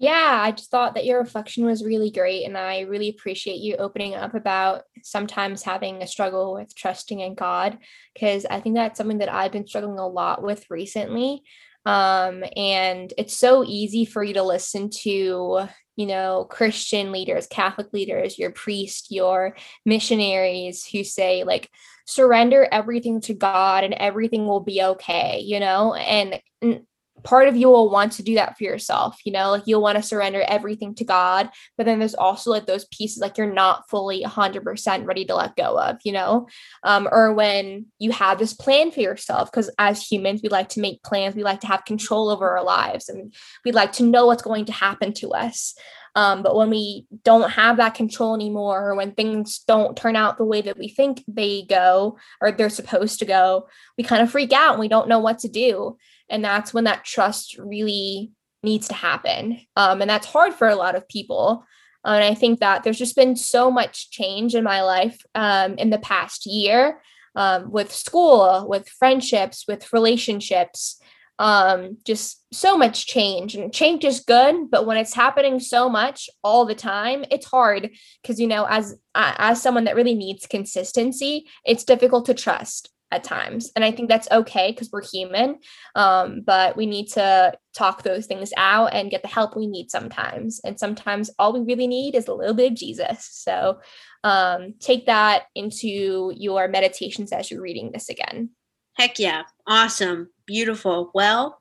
Yeah, 0.00 0.40
I 0.40 0.52
just 0.52 0.70
thought 0.70 0.94
that 0.94 1.04
your 1.04 1.18
reflection 1.18 1.64
was 1.64 1.84
really 1.84 2.12
great. 2.12 2.44
And 2.44 2.56
I 2.56 2.82
really 2.82 3.08
appreciate 3.08 3.56
you 3.56 3.74
opening 3.76 4.14
up 4.14 4.32
about 4.34 4.84
sometimes 5.02 5.64
having 5.64 6.02
a 6.02 6.06
struggle 6.06 6.54
with 6.54 6.72
trusting 6.76 7.18
in 7.18 7.34
God, 7.34 7.78
because 8.14 8.46
I 8.48 8.60
think 8.60 8.76
that's 8.76 8.96
something 8.96 9.18
that 9.18 9.32
I've 9.32 9.50
been 9.50 9.66
struggling 9.66 9.98
a 9.98 10.06
lot 10.06 10.40
with 10.40 10.64
recently. 10.70 11.42
Um, 11.86 12.44
and 12.56 13.12
it's 13.16 13.36
so 13.36 13.64
easy 13.64 14.04
for 14.04 14.22
you 14.22 14.34
to 14.34 14.42
listen 14.42 14.90
to, 15.02 15.68
you 15.96 16.06
know, 16.06 16.46
Christian 16.50 17.12
leaders, 17.12 17.46
Catholic 17.46 17.92
leaders, 17.92 18.38
your 18.38 18.50
priest, 18.50 19.10
your 19.10 19.56
missionaries 19.84 20.84
who 20.84 21.02
say, 21.04 21.44
like, 21.44 21.70
surrender 22.06 22.66
everything 22.70 23.20
to 23.22 23.34
God 23.34 23.84
and 23.84 23.94
everything 23.94 24.46
will 24.46 24.60
be 24.60 24.82
okay, 24.82 25.40
you 25.40 25.60
know? 25.60 25.94
And, 25.94 26.40
and 26.62 26.82
part 27.24 27.48
of 27.48 27.56
you 27.56 27.68
will 27.68 27.90
want 27.90 28.12
to 28.12 28.22
do 28.22 28.34
that 28.34 28.56
for 28.56 28.64
yourself 28.64 29.18
you 29.24 29.32
know 29.32 29.50
like 29.50 29.62
you'll 29.66 29.82
want 29.82 29.96
to 29.96 30.02
surrender 30.02 30.42
everything 30.46 30.94
to 30.94 31.04
god 31.04 31.48
but 31.76 31.86
then 31.86 31.98
there's 31.98 32.14
also 32.14 32.50
like 32.50 32.66
those 32.66 32.86
pieces 32.86 33.20
like 33.20 33.36
you're 33.36 33.52
not 33.52 33.88
fully 33.88 34.22
100% 34.24 35.06
ready 35.06 35.24
to 35.24 35.34
let 35.34 35.56
go 35.56 35.78
of 35.78 35.96
you 36.04 36.12
know 36.12 36.46
um, 36.84 37.08
or 37.10 37.32
when 37.32 37.86
you 37.98 38.10
have 38.10 38.38
this 38.38 38.52
plan 38.52 38.90
for 38.90 39.00
yourself 39.00 39.50
because 39.50 39.70
as 39.78 40.02
humans 40.02 40.40
we 40.42 40.48
like 40.48 40.68
to 40.68 40.80
make 40.80 41.02
plans 41.02 41.34
we 41.34 41.42
like 41.42 41.60
to 41.60 41.66
have 41.66 41.84
control 41.84 42.28
over 42.28 42.50
our 42.56 42.64
lives 42.64 43.08
and 43.08 43.34
we 43.64 43.72
like 43.72 43.92
to 43.92 44.02
know 44.02 44.26
what's 44.26 44.42
going 44.42 44.64
to 44.64 44.72
happen 44.72 45.12
to 45.12 45.30
us 45.30 45.74
um, 46.18 46.42
but 46.42 46.56
when 46.56 46.68
we 46.68 47.06
don't 47.22 47.50
have 47.50 47.76
that 47.76 47.94
control 47.94 48.34
anymore, 48.34 48.90
or 48.90 48.96
when 48.96 49.12
things 49.12 49.60
don't 49.68 49.96
turn 49.96 50.16
out 50.16 50.36
the 50.36 50.44
way 50.44 50.60
that 50.62 50.76
we 50.76 50.88
think 50.88 51.22
they 51.28 51.62
go 51.68 52.18
or 52.40 52.50
they're 52.50 52.70
supposed 52.70 53.20
to 53.20 53.24
go, 53.24 53.68
we 53.96 54.02
kind 54.02 54.22
of 54.22 54.30
freak 54.30 54.52
out 54.52 54.72
and 54.72 54.80
we 54.80 54.88
don't 54.88 55.08
know 55.08 55.20
what 55.20 55.38
to 55.40 55.48
do. 55.48 55.96
And 56.30 56.44
that's 56.44 56.74
when 56.74 56.84
that 56.84 57.04
trust 57.04 57.56
really 57.58 58.32
needs 58.62 58.88
to 58.88 58.94
happen. 58.94 59.60
Um, 59.76 60.00
and 60.00 60.10
that's 60.10 60.26
hard 60.26 60.54
for 60.54 60.68
a 60.68 60.76
lot 60.76 60.94
of 60.94 61.08
people. 61.08 61.64
Uh, 62.04 62.12
and 62.12 62.24
I 62.24 62.34
think 62.34 62.60
that 62.60 62.82
there's 62.82 62.98
just 62.98 63.16
been 63.16 63.36
so 63.36 63.70
much 63.70 64.10
change 64.10 64.54
in 64.54 64.64
my 64.64 64.82
life 64.82 65.20
um, 65.34 65.74
in 65.74 65.90
the 65.90 65.98
past 65.98 66.46
year 66.46 67.00
um, 67.34 67.70
with 67.70 67.92
school, 67.92 68.66
with 68.68 68.88
friendships, 68.88 69.64
with 69.68 69.92
relationships, 69.92 71.00
um, 71.38 71.98
just 72.04 72.42
so 72.52 72.76
much 72.76 73.06
change. 73.06 73.54
And 73.54 73.72
change 73.72 74.04
is 74.04 74.20
good, 74.20 74.70
but 74.70 74.86
when 74.86 74.96
it's 74.96 75.14
happening 75.14 75.60
so 75.60 75.88
much 75.88 76.28
all 76.42 76.64
the 76.64 76.74
time, 76.74 77.24
it's 77.30 77.46
hard 77.46 77.90
because, 78.22 78.40
you 78.40 78.46
know, 78.46 78.66
as 78.68 78.96
as 79.14 79.62
someone 79.62 79.84
that 79.84 79.96
really 79.96 80.14
needs 80.14 80.46
consistency, 80.46 81.46
it's 81.64 81.84
difficult 81.84 82.26
to 82.26 82.34
trust 82.34 82.90
at 83.10 83.24
times. 83.24 83.70
And 83.74 83.84
i 83.84 83.90
think 83.90 84.08
that's 84.08 84.30
okay 84.30 84.70
because 84.70 84.90
we're 84.92 85.02
human 85.02 85.58
um, 85.94 86.42
but 86.44 86.76
we 86.76 86.86
need 86.86 87.08
to 87.08 87.52
talk 87.74 88.02
those 88.02 88.26
things 88.26 88.52
out 88.56 88.92
and 88.92 89.10
get 89.10 89.22
the 89.22 89.28
help 89.28 89.56
we 89.56 89.66
need 89.66 89.90
sometimes. 89.90 90.60
And 90.64 90.78
sometimes 90.78 91.30
all 91.38 91.52
we 91.52 91.60
really 91.60 91.86
need 91.86 92.14
is 92.14 92.28
a 92.28 92.34
little 92.34 92.54
bit 92.54 92.72
of 92.72 92.78
jesus. 92.78 93.28
So 93.30 93.80
um, 94.24 94.74
take 94.80 95.06
that 95.06 95.44
into 95.54 96.32
your 96.36 96.68
meditations 96.68 97.32
as 97.32 97.50
you're 97.50 97.62
reading 97.62 97.92
this 97.92 98.08
again. 98.08 98.50
Heck 98.94 99.18
yeah. 99.18 99.42
Awesome. 99.66 100.30
Beautiful. 100.46 101.10
Well 101.14 101.60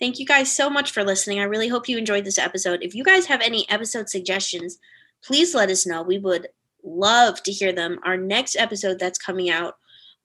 thank 0.00 0.18
you 0.18 0.26
guys 0.26 0.54
so 0.54 0.70
much 0.70 0.92
for 0.92 1.02
listening. 1.04 1.40
I 1.40 1.44
really 1.44 1.68
hope 1.68 1.88
you 1.88 1.98
enjoyed 1.98 2.24
this 2.24 2.38
episode. 2.38 2.82
If 2.82 2.94
you 2.94 3.02
guys 3.02 3.26
have 3.26 3.40
any 3.40 3.68
episode 3.68 4.08
suggestions 4.08 4.78
please 5.22 5.54
let 5.54 5.70
us 5.70 5.86
know. 5.86 6.02
We 6.02 6.18
would 6.18 6.48
love 6.82 7.42
to 7.42 7.52
hear 7.52 7.72
them. 7.72 7.98
Our 8.04 8.16
next 8.16 8.56
episode 8.56 8.98
that's 8.98 9.18
coming 9.18 9.50
out 9.50 9.74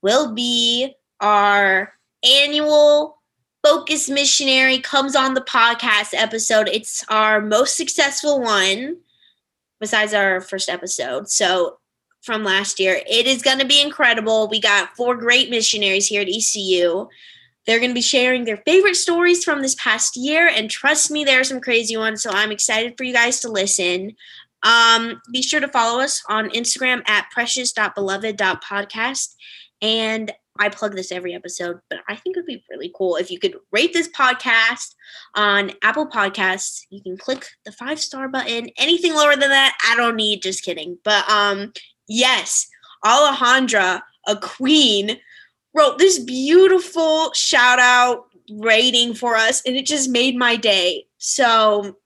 will 0.03 0.33
be 0.33 0.93
our 1.19 1.93
annual 2.23 3.17
Focus 3.63 4.09
Missionary 4.09 4.79
comes 4.79 5.15
on 5.15 5.33
the 5.33 5.41
podcast 5.41 6.09
episode. 6.13 6.67
It's 6.67 7.05
our 7.07 7.39
most 7.39 7.77
successful 7.77 8.41
one 8.41 8.97
besides 9.79 10.13
our 10.13 10.41
first 10.41 10.67
episode. 10.67 11.29
So 11.29 11.79
from 12.21 12.43
last 12.43 12.77
year, 12.77 13.01
it 13.09 13.25
is 13.25 13.41
going 13.41 13.59
to 13.59 13.65
be 13.65 13.81
incredible. 13.81 14.49
We 14.49 14.59
got 14.59 14.97
four 14.97 15.15
great 15.15 15.49
missionaries 15.49 16.07
here 16.07 16.21
at 16.21 16.29
ECU. 16.29 17.07
They're 17.65 17.79
going 17.79 17.91
to 17.91 17.95
be 17.95 18.01
sharing 18.01 18.43
their 18.43 18.61
favorite 18.65 18.97
stories 18.97 19.45
from 19.45 19.61
this 19.61 19.75
past 19.75 20.17
year. 20.17 20.47
And 20.47 20.69
trust 20.69 21.09
me, 21.09 21.23
there 21.23 21.39
are 21.39 21.45
some 21.45 21.61
crazy 21.61 21.95
ones. 21.95 22.21
So 22.21 22.31
I'm 22.31 22.51
excited 22.51 22.95
for 22.97 23.05
you 23.05 23.13
guys 23.13 23.39
to 23.41 23.49
listen. 23.49 24.17
Um, 24.63 25.21
be 25.31 25.41
sure 25.41 25.61
to 25.61 25.69
follow 25.69 26.01
us 26.01 26.21
on 26.27 26.49
Instagram 26.49 27.01
at 27.07 27.29
precious.beloved.podcast 27.31 29.35
and 29.83 30.31
I 30.59 30.69
plug 30.69 30.95
this 30.95 31.11
every 31.11 31.33
episode, 31.33 31.79
but 31.89 31.99
I 32.07 32.15
think 32.15 32.37
it 32.37 32.39
would 32.39 32.45
be 32.45 32.63
really 32.69 32.91
cool 32.95 33.17
if 33.17 33.29
you 33.29 33.39
could 33.39 33.55
rate 33.71 33.91
this 33.91 34.09
podcast 34.09 34.95
on 35.35 35.71
Apple 35.81 36.07
Podcasts. 36.07 36.81
You 36.89 37.01
can 37.01 37.17
click 37.17 37.47
the 37.65 37.71
five 37.71 37.99
star 37.99 38.29
button. 38.29 38.69
Anything 38.77 39.13
lower 39.13 39.35
than 39.35 39.49
that, 39.49 39.75
I 39.87 39.95
don't 39.95 40.15
need. 40.15 40.41
Just 40.41 40.63
kidding. 40.63 40.97
But 41.03 41.29
um, 41.29 41.73
yes, 42.07 42.67
Alejandra, 43.03 44.01
a 44.27 44.37
queen, 44.37 45.17
wrote 45.75 45.97
this 45.97 46.19
beautiful 46.19 47.33
shout 47.33 47.79
out 47.79 48.25
rating 48.51 49.15
for 49.15 49.35
us, 49.35 49.61
and 49.65 49.75
it 49.75 49.85
just 49.85 50.09
made 50.09 50.37
my 50.37 50.55
day. 50.55 51.05
So 51.17 51.97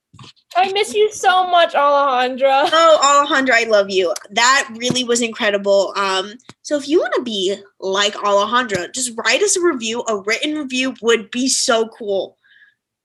I 0.56 0.72
miss 0.72 0.94
you 0.94 1.12
so 1.12 1.46
much, 1.46 1.74
Alejandra. 1.74 2.68
Oh, 2.72 3.26
Alejandra, 3.28 3.52
I 3.52 3.64
love 3.64 3.90
you. 3.90 4.12
That 4.30 4.68
really 4.76 5.04
was 5.04 5.20
incredible. 5.20 5.92
Um, 5.96 6.34
so 6.62 6.76
if 6.76 6.88
you 6.88 6.98
want 6.98 7.14
to 7.14 7.22
be 7.22 7.56
like 7.80 8.14
Alejandra, 8.14 8.92
just 8.92 9.12
write 9.16 9.42
us 9.42 9.56
a 9.56 9.62
review. 9.62 10.02
A 10.08 10.16
written 10.18 10.56
review 10.56 10.94
would 11.02 11.30
be 11.30 11.48
so 11.48 11.88
cool. 11.88 12.36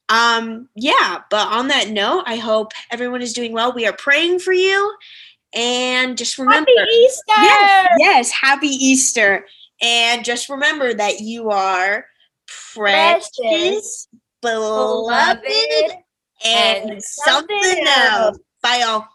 Um, 0.10 0.70
yeah, 0.76 1.22
but 1.30 1.48
on 1.48 1.68
that 1.70 1.90
note, 1.90 2.24
I 2.26 2.38
hope 2.38 2.72
everyone 2.92 3.22
is 3.22 3.34
doing 3.34 3.54
well. 3.54 3.74
We 3.74 3.88
are 3.88 3.94
praying 3.94 4.40
for 4.40 4.54
you. 4.54 4.96
And 5.56 6.18
just 6.18 6.38
remember 6.38 6.72
Happy 6.76 6.92
Easter! 6.92 7.24
Yes, 7.38 7.90
yes, 8.00 8.32
happy 8.32 8.68
Easter. 8.68 9.46
And 9.82 10.26
just 10.26 10.50
remember 10.50 10.94
that 10.94 11.20
you 11.20 11.50
are 11.52 12.06
precious, 12.48 13.30
precious 13.38 14.08
beloved 14.42 16.03
and, 16.46 17.02
something, 17.04 17.64
something 17.64 17.88
else. 17.88 17.98
else. 17.98 18.40
Bye, 18.62 18.80
y'all. 18.86 19.06